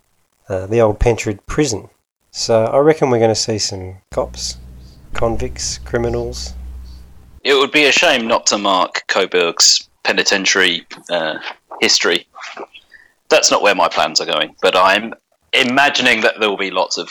[0.49, 1.89] uh, the old Pentridge prison.
[2.37, 4.59] So I reckon we're going to see some cops,
[5.13, 6.53] convicts, criminals.
[7.45, 11.39] It would be a shame not to mark Coburg's penitentiary uh,
[11.81, 12.27] history.
[13.29, 15.15] That's not where my plans are going, but I'm
[15.53, 17.09] imagining that there will be lots of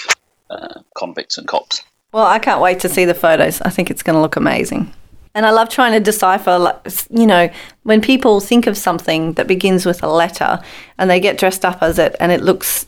[0.50, 1.82] uh, convicts and cops.
[2.12, 3.62] Well, I can't wait to see the photos.
[3.62, 4.94] I think it's going to look amazing.
[5.34, 7.50] And I love trying to decipher, like, you know,
[7.84, 10.62] when people think of something that begins with a letter
[10.98, 12.88] and they get dressed up as it and it looks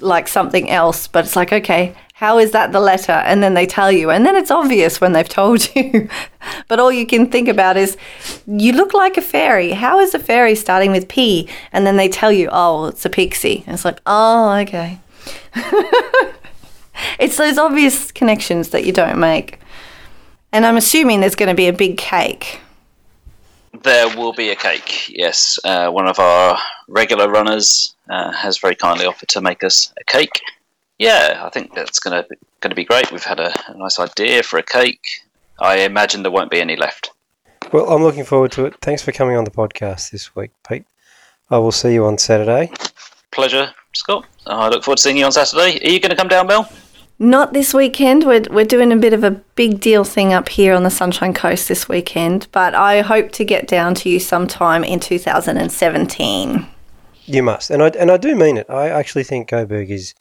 [0.00, 3.12] like something else, but it's like, okay, how is that the letter?
[3.12, 6.08] And then they tell you, and then it's obvious when they've told you.
[6.68, 7.96] but all you can think about is,
[8.46, 9.72] you look like a fairy.
[9.72, 11.48] How is a fairy starting with P?
[11.72, 13.64] And then they tell you, oh, it's a pixie.
[13.66, 14.98] And it's like, oh, okay.
[17.18, 19.58] it's those obvious connections that you don't make.
[20.52, 22.60] And I'm assuming there's going to be a big cake.
[23.82, 25.58] There will be a cake, yes.
[25.64, 26.58] Uh, one of our
[26.88, 30.40] regular runners uh, has very kindly offered to make us a cake.
[30.98, 32.28] Yeah, I think that's going to
[32.60, 33.10] going to be great.
[33.10, 35.04] We've had a, a nice idea for a cake.
[35.60, 37.10] I imagine there won't be any left.
[37.72, 38.76] Well, I'm looking forward to it.
[38.80, 40.86] Thanks for coming on the podcast this week, Pete.
[41.50, 42.70] I will see you on Saturday.
[43.32, 44.26] Pleasure, Scott.
[44.46, 45.80] I look forward to seeing you on Saturday.
[45.84, 46.70] Are you going to come down, Mel?
[47.18, 48.24] Not this weekend.
[48.24, 51.32] We're, we're doing a bit of a big deal thing up here on the Sunshine
[51.32, 56.66] Coast this weekend, but I hope to get down to you sometime in 2017.
[57.26, 58.68] You must, and I and I do mean it.
[58.68, 60.14] I actually think Coburg is,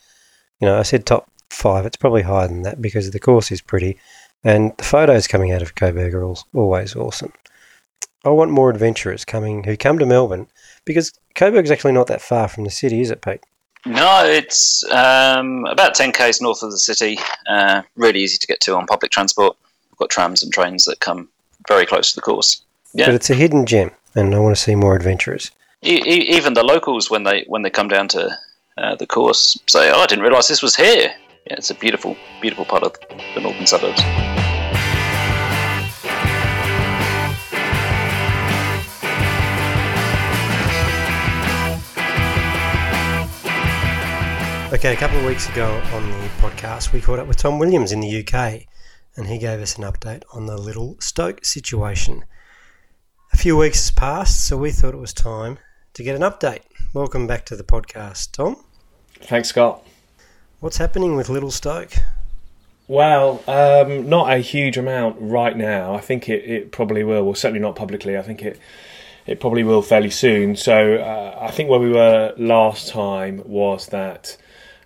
[0.61, 1.85] you know, I said top five.
[1.85, 3.97] It's probably higher than that because the course is pretty,
[4.43, 7.33] and the photos coming out of Coburg are al- always awesome.
[8.23, 10.47] I want more adventurers coming who come to Melbourne
[10.85, 13.43] because Coburg's actually not that far from the city, is it, Pete?
[13.85, 17.19] No, it's um, about 10 k's north of the city.
[17.47, 19.57] Uh, really easy to get to on public transport.
[19.91, 21.27] We've got trams and trains that come
[21.67, 22.61] very close to the course.
[22.93, 23.07] Yeah.
[23.07, 25.51] But it's a hidden gem, and I want to see more adventurers.
[25.83, 28.29] E- e- even the locals, when they when they come down to
[28.77, 31.13] uh, the course, say, "Oh, I didn't realise this was here."
[31.47, 32.93] Yeah, it's a beautiful, beautiful part of
[33.35, 34.01] the northern suburbs.
[44.73, 47.91] Okay, a couple of weeks ago on the podcast, we caught up with Tom Williams
[47.91, 48.63] in the UK,
[49.15, 52.25] and he gave us an update on the Little Stoke situation.
[53.31, 55.59] A few weeks has passed, so we thought it was time
[55.93, 56.61] to get an update.
[56.91, 58.63] Welcome back to the podcast, Tom.
[59.19, 59.85] Thanks, Scott.
[60.59, 61.93] What's happening with Little Stoke?
[62.87, 65.93] Well, um, not a huge amount right now.
[65.93, 67.23] I think it, it probably will.
[67.25, 68.17] Well, certainly not publicly.
[68.17, 68.59] I think it
[69.27, 70.55] it probably will fairly soon.
[70.55, 74.35] So uh, I think where we were last time was that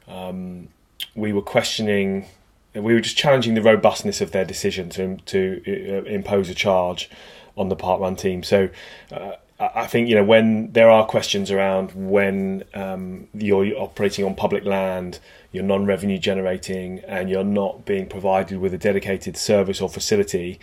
[0.08, 0.70] um,
[1.16, 2.26] we were questioning,
[2.74, 7.10] we were just challenging the robustness of their decision to to uh, impose a charge
[7.56, 8.44] on the park run team.
[8.44, 8.70] So.
[9.12, 14.24] Uh, I I think you know when there are questions around when um, you're operating
[14.26, 15.20] on public land,
[15.52, 20.60] you're non-revenue generating, and you're not being provided with a dedicated service or facility.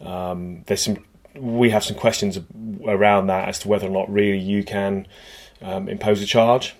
[0.00, 2.38] Um, there's some we have some questions
[2.86, 5.06] around that as to whether or not really you can
[5.62, 6.74] um, impose a charge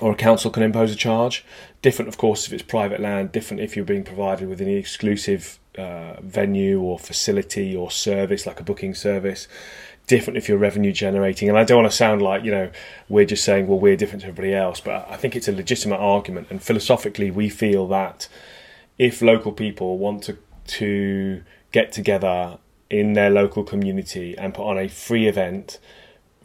[0.00, 1.44] or a council can impose a charge.
[1.82, 3.32] Different, of course, if it's private land.
[3.32, 8.60] Different if you're being provided with an exclusive uh, venue or facility or service like
[8.60, 9.48] a booking service
[10.06, 11.48] different if you're revenue generating.
[11.48, 12.70] And I don't want to sound like, you know,
[13.08, 15.98] we're just saying, well, we're different to everybody else, but I think it's a legitimate
[15.98, 16.48] argument.
[16.50, 18.28] And philosophically, we feel that
[18.98, 21.42] if local people want to, to
[21.72, 25.78] get together in their local community and put on a free event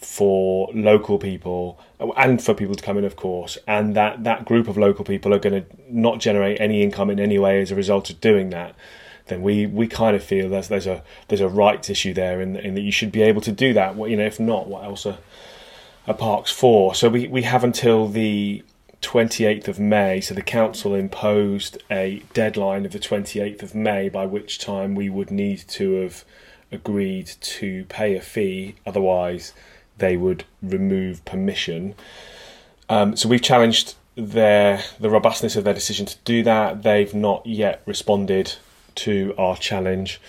[0.02, 1.80] for local people
[2.18, 5.32] and for people to come in of course and that that group of local people
[5.32, 8.50] are going to not generate any income in any way as a result of doing
[8.50, 8.76] that
[9.32, 12.56] then we, we kind of feel there's there's a there's a rights issue there, in,
[12.58, 13.96] in that you should be able to do that.
[13.96, 15.18] You know, if not, what else are,
[16.06, 16.94] are parks for?
[16.94, 18.64] So we, we have until the
[19.02, 20.22] 28th of May.
[20.22, 25.10] So the council imposed a deadline of the 28th of May, by which time we
[25.10, 26.26] would need to have
[26.72, 28.76] agreed to pay a fee.
[28.86, 29.54] Otherwise,
[30.02, 31.96] they would remove permission.
[32.90, 36.84] Um, so we've challenged their the robustness of their decision to do that.
[36.84, 38.56] They've not yet responded
[38.96, 40.20] to our challenge.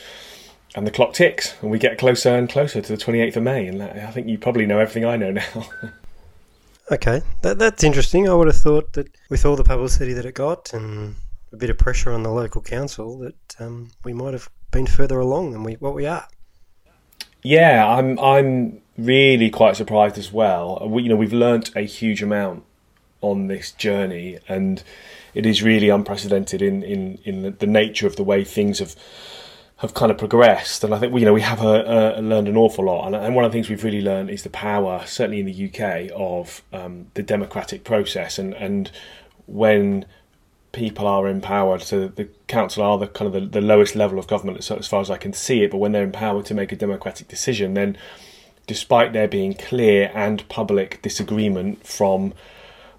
[0.75, 3.67] And the clock ticks, and we get closer and closer to the 28th of May.
[3.67, 5.67] And I think you probably know everything I know now.
[6.91, 8.29] Okay, that, that's interesting.
[8.29, 11.15] I would have thought that with all the publicity that it got and
[11.53, 15.19] a bit of pressure on the local council, that um, we might have been further
[15.19, 16.27] along than we what we are.
[17.43, 20.87] Yeah, I'm I'm really quite surprised as well.
[20.89, 22.65] We, you know, we've learnt a huge amount
[23.21, 24.83] on this journey, and
[25.35, 28.95] it is really unprecedented in in in the, nature of the way things have
[29.79, 30.85] have kind of progressed.
[30.85, 33.07] And I think we, you know we have uh, uh, learned an awful lot.
[33.07, 35.67] And, and, one of the things we've really learned is the power, certainly in the
[35.69, 38.39] UK, of um, the democratic process.
[38.39, 38.91] And and
[39.47, 40.05] when
[40.73, 44.27] people are empowered, so the council are the kind of the, the lowest level of
[44.27, 45.71] government as, far as I can see it.
[45.71, 47.97] But when they're empowered to make a democratic decision, then
[48.67, 52.33] despite there being clear and public disagreement from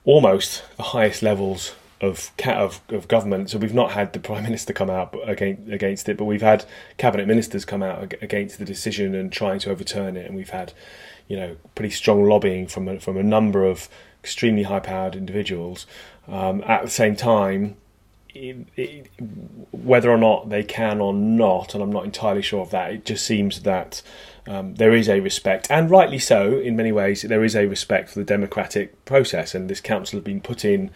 [0.05, 3.49] almost the highest levels of of, of government.
[3.49, 6.65] So we've not had the prime minister come out against against it, but we've had
[6.97, 10.74] cabinet ministers come out against the decision and trying to overturn it, and we've had,
[11.28, 13.89] you know, pretty strong lobbying from a, from a number of
[14.24, 15.86] extremely high powered individuals.
[16.28, 17.76] Um, at the same time,
[18.34, 19.09] it, it,
[19.71, 23.05] whether or not they can or not, and I'm not entirely sure of that, it
[23.05, 24.01] just seems that
[24.47, 28.09] um, there is a respect, and rightly so in many ways, there is a respect
[28.09, 30.89] for the democratic process, and this council has been put in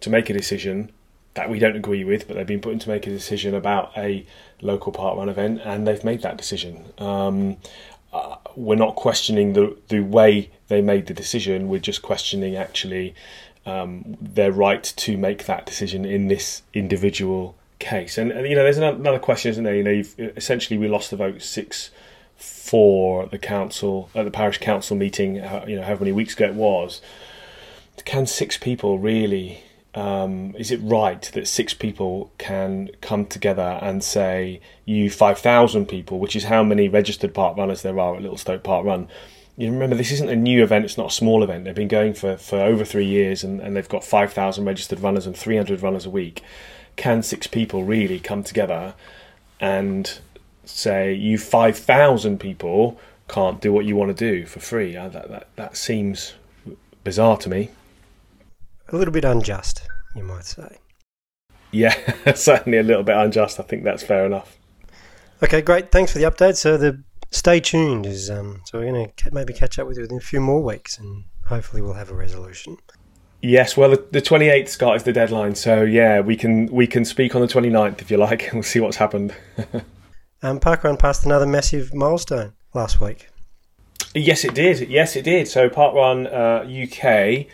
[0.00, 0.90] to make a decision
[1.34, 3.96] that we don't agree with, but they've been put in to make a decision about
[3.96, 4.26] a
[4.60, 6.84] local park run event, and they've made that decision.
[6.98, 7.58] Um,
[8.12, 11.68] uh, we're not questioning the the way they made the decision.
[11.68, 13.14] We're just questioning actually
[13.70, 18.18] um, their right to make that decision in this individual case.
[18.18, 19.76] And, and you know, there's another question, isn't there?
[19.76, 20.02] You know,
[20.36, 21.90] essentially we lost the vote six
[22.36, 25.36] for the council at the parish council meeting.
[25.36, 27.00] You know, however many weeks ago it was.
[28.04, 29.62] Can six people really
[29.94, 36.20] um, is it right that six people can come together and say, you 5,000 people,
[36.20, 39.08] which is how many registered park runners there are at Little Stoke Park Run?
[39.60, 41.64] You remember, this isn't a new event, it's not a small event.
[41.64, 45.26] They've been going for, for over three years and, and they've got 5,000 registered runners
[45.26, 46.42] and 300 runners a week.
[46.96, 48.94] Can six people really come together
[49.60, 50.18] and
[50.64, 52.98] say, you 5,000 people
[53.28, 54.96] can't do what you want to do for free?
[54.96, 56.34] Uh, that, that, that seems
[57.04, 57.70] bizarre to me
[58.92, 59.82] a little bit unjust,
[60.14, 60.78] you might say.
[61.70, 61.94] Yeah,
[62.34, 63.60] certainly a little bit unjust.
[63.60, 64.58] I think that's fair enough.
[65.42, 65.90] Okay, great.
[65.90, 66.56] Thanks for the update.
[66.56, 70.02] So the stay tuned is um, so we're going to maybe catch up with you
[70.02, 72.76] within a few more weeks, and hopefully we'll have a resolution.
[73.42, 75.54] Yes, well, the twenty eighth, Scott, is the deadline.
[75.54, 78.62] So yeah, we can we can speak on the 29th if you like, and we'll
[78.62, 79.34] see what's happened.
[80.42, 83.28] um, Parkrun passed another massive milestone last week.
[84.14, 84.88] Yes, it did.
[84.90, 85.48] Yes, it did.
[85.48, 87.46] So Parkrun uh, UK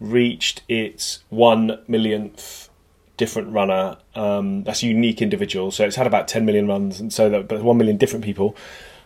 [0.00, 2.68] reached its one millionth
[3.16, 3.98] different runner.
[4.14, 5.70] Um, that's a unique individual.
[5.70, 8.56] So it's had about 10 million runs, and so that but one million different people,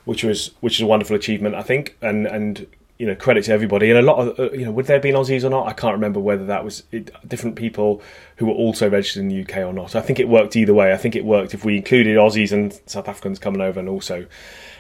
[0.05, 1.97] which was which is a wonderful achievement, I think.
[2.01, 2.67] And and
[2.99, 3.91] you know credit to everybody.
[3.91, 5.67] And a lot of uh, you know would there have been Aussies or not?
[5.67, 8.03] I can't remember whether that was it, different people
[8.37, 9.95] who were also registered in the UK or not.
[9.97, 10.93] I think it worked either way.
[10.93, 14.27] I think it worked if we included Aussies and South Africans coming over, and also.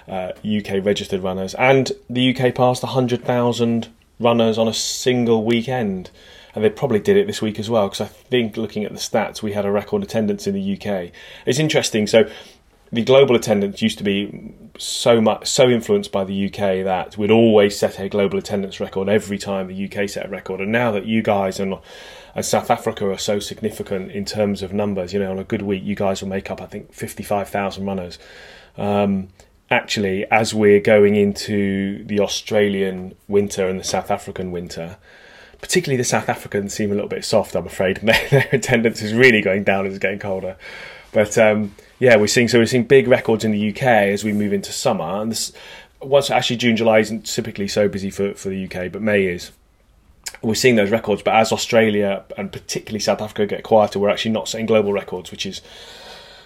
[0.06, 3.88] Uh, UK registered runners, and the UK passed 100,000
[4.20, 6.10] runners on a single weekend.
[6.54, 8.98] And they probably did it this week as well, because I think looking at the
[8.98, 11.10] stats, we had a record attendance in the UK.
[11.46, 12.06] It's interesting.
[12.06, 12.30] So
[12.94, 17.30] the global attendance used to be so much so influenced by the UK that we'd
[17.30, 20.60] always set a global attendance record every time the UK set a record.
[20.60, 21.74] And now that you guys and,
[22.36, 25.62] and South Africa are so significant in terms of numbers, you know, on a good
[25.62, 28.16] week, you guys will make up, I think, fifty-five thousand runners.
[28.76, 29.28] Um,
[29.72, 34.98] actually, as we're going into the Australian winter and the South African winter,
[35.60, 37.96] particularly the South Africans seem a little bit soft, I'm afraid.
[38.02, 40.56] Their attendance is really going down as it's getting colder.
[41.10, 44.32] But um, yeah, we're seeing so we're seeing big records in the UK as we
[44.32, 45.04] move into summer.
[45.04, 45.52] And this,
[46.00, 49.52] once actually June, July isn't typically so busy for, for the UK, but May is.
[50.42, 54.32] We're seeing those records, but as Australia and particularly South Africa get quieter, we're actually
[54.32, 55.62] not setting global records, which is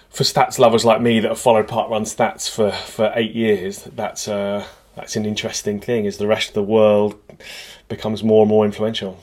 [0.09, 4.27] for stats lovers like me that have followed parkrun stats for, for eight years, that's
[4.27, 7.15] uh, that's an interesting thing as the rest of the world
[7.87, 9.19] becomes more and more influential.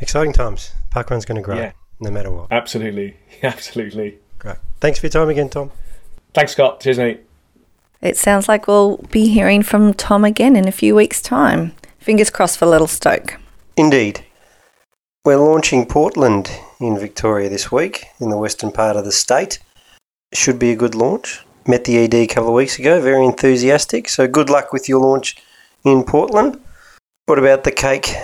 [0.00, 0.72] Exciting times.
[0.90, 1.72] Parkrun's going to grow, yeah.
[2.00, 2.48] no matter what.
[2.50, 4.18] Absolutely, absolutely.
[4.38, 4.56] Great.
[4.84, 5.70] Thanks for your time again, Tom.
[6.34, 6.80] Thanks, Scott.
[6.80, 7.20] Cheers, mate.
[8.02, 11.72] It sounds like we'll be hearing from Tom again in a few weeks' time.
[11.98, 13.38] Fingers crossed for Little Stoke.
[13.78, 14.26] Indeed.
[15.24, 19.58] We're launching Portland in Victoria this week, in the western part of the state.
[20.34, 21.42] Should be a good launch.
[21.66, 24.10] Met the ED a couple of weeks ago, very enthusiastic.
[24.10, 25.38] So good luck with your launch
[25.86, 26.60] in Portland.
[27.24, 28.14] What about the cake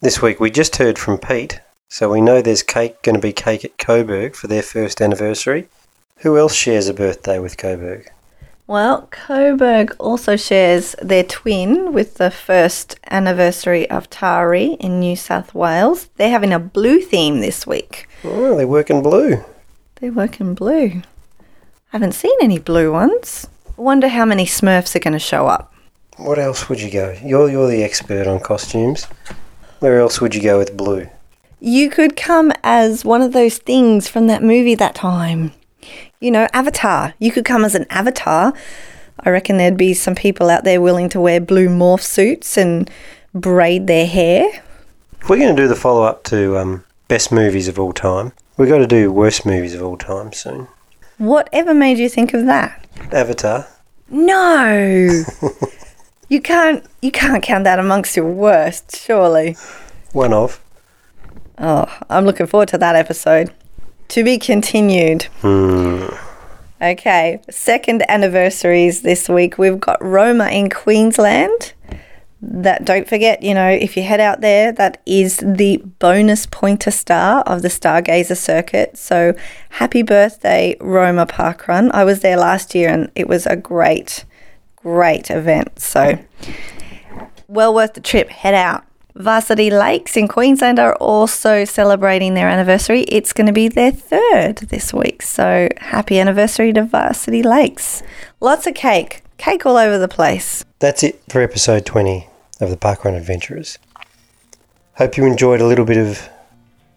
[0.00, 0.38] this week?
[0.38, 1.60] We just heard from Pete,
[1.92, 5.68] so we know there's cake going to be cake at Coburg for their first anniversary.
[6.20, 8.10] Who else shares a birthday with Coburg?
[8.66, 15.54] Well, Coburg also shares their twin with the first anniversary of Taree in New South
[15.54, 16.08] Wales.
[16.16, 18.08] They're having a blue theme this week.
[18.24, 19.44] Oh, they're working blue.
[19.96, 21.02] They work in blue.
[21.42, 21.42] I
[21.90, 23.46] haven't seen any blue ones.
[23.76, 25.74] Wonder how many Smurfs are going to show up.
[26.16, 27.14] What else would you go?
[27.22, 29.04] You're you're the expert on costumes.
[29.80, 31.08] Where else would you go with blue?
[31.64, 35.52] You could come as one of those things from that movie that time.
[36.18, 37.14] You know, Avatar.
[37.20, 38.52] You could come as an avatar.
[39.20, 42.90] I reckon there'd be some people out there willing to wear blue morph suits and
[43.32, 44.64] braid their hair.
[45.20, 48.32] If we're going to do the follow up to um, best movies of all time,
[48.56, 50.66] we've got to do worst movies of all time soon.
[51.18, 52.84] Whatever made you think of that?
[53.12, 53.68] Avatar.
[54.10, 55.22] No.
[56.28, 59.56] you can't you can't count that amongst your worst, surely.
[60.10, 60.60] One of.
[61.62, 63.52] Oh, I'm looking forward to that episode.
[64.08, 65.22] To be continued.
[65.40, 66.08] Hmm.
[66.82, 69.56] Okay, second anniversaries this week.
[69.56, 71.72] We've got Roma in Queensland.
[72.40, 76.90] That don't forget, you know, if you head out there, that is the bonus pointer
[76.90, 78.98] star of the Stargazer circuit.
[78.98, 79.36] So
[79.70, 81.92] happy birthday, Roma parkrun.
[81.92, 84.24] I was there last year and it was a great,
[84.74, 85.78] great event.
[85.78, 86.18] So
[87.46, 88.28] well worth the trip.
[88.28, 88.84] Head out.
[89.14, 93.02] Varsity Lakes in Queensland are also celebrating their anniversary.
[93.02, 95.22] It's going to be their third this week.
[95.22, 98.02] So happy anniversary to Varsity Lakes.
[98.40, 99.22] Lots of cake.
[99.36, 100.64] Cake all over the place.
[100.78, 102.26] That's it for episode 20
[102.60, 103.78] of the Parkrun Adventurers.
[104.94, 106.28] Hope you enjoyed a little bit of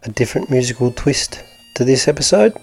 [0.04, 1.44] a different musical twist
[1.76, 2.56] to this episode.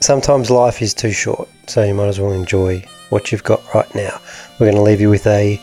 [0.00, 3.92] Sometimes life is too short, so you might as well enjoy what you've got right
[3.94, 4.20] now.
[4.58, 5.60] We're going to leave you with a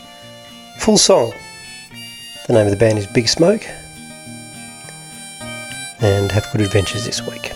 [0.78, 1.32] full song.
[2.50, 3.64] The name of the band is Big Smoke.
[6.00, 7.52] And have good adventures this week.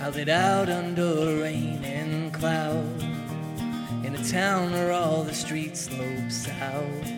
[0.00, 3.02] I lit out under rain and cloud
[4.02, 7.10] in a town where all the streets slope south,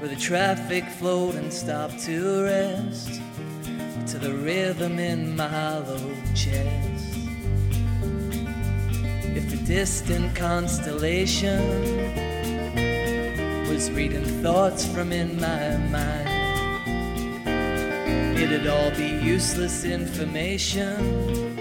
[0.00, 3.20] where the traffic flowed and stopped to rest
[4.08, 7.16] to the rhythm in my hollow chest.
[9.36, 12.27] If the distant constellation
[13.78, 16.28] was reading thoughts from in my mind.
[18.36, 21.54] It'd all be useless information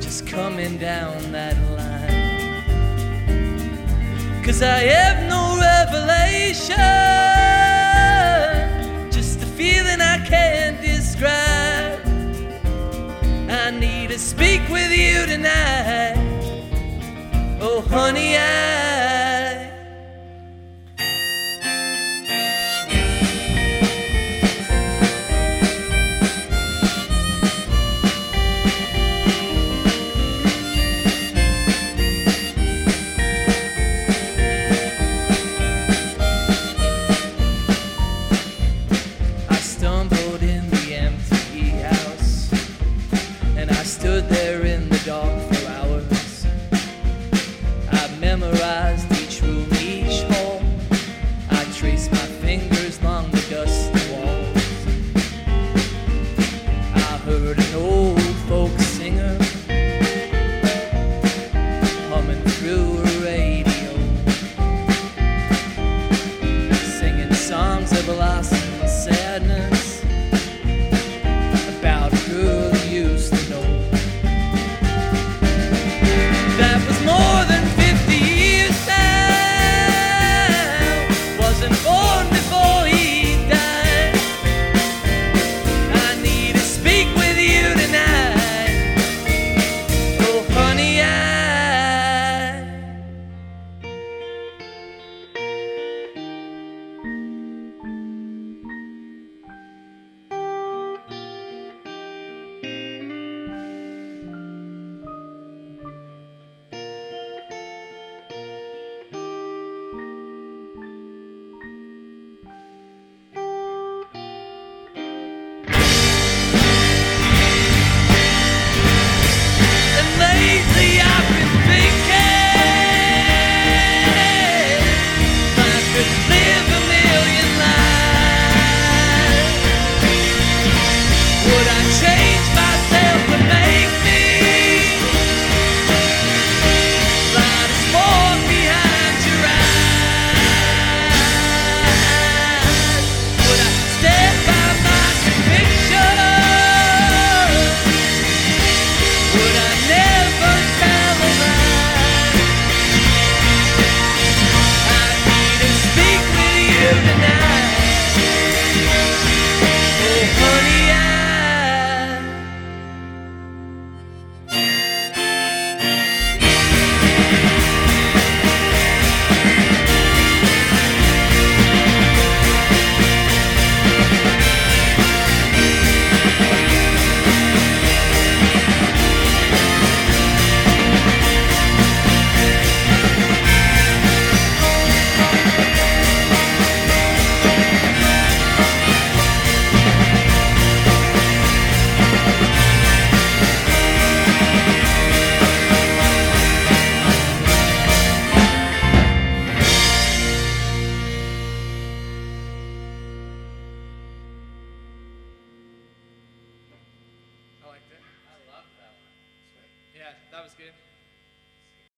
[0.00, 2.62] just coming down that line.
[4.44, 6.76] Cause I have no revelation,
[9.10, 11.98] just a feeling I can't describe.
[13.50, 16.14] I need to speak with you tonight.
[17.60, 19.03] Oh, honey, I.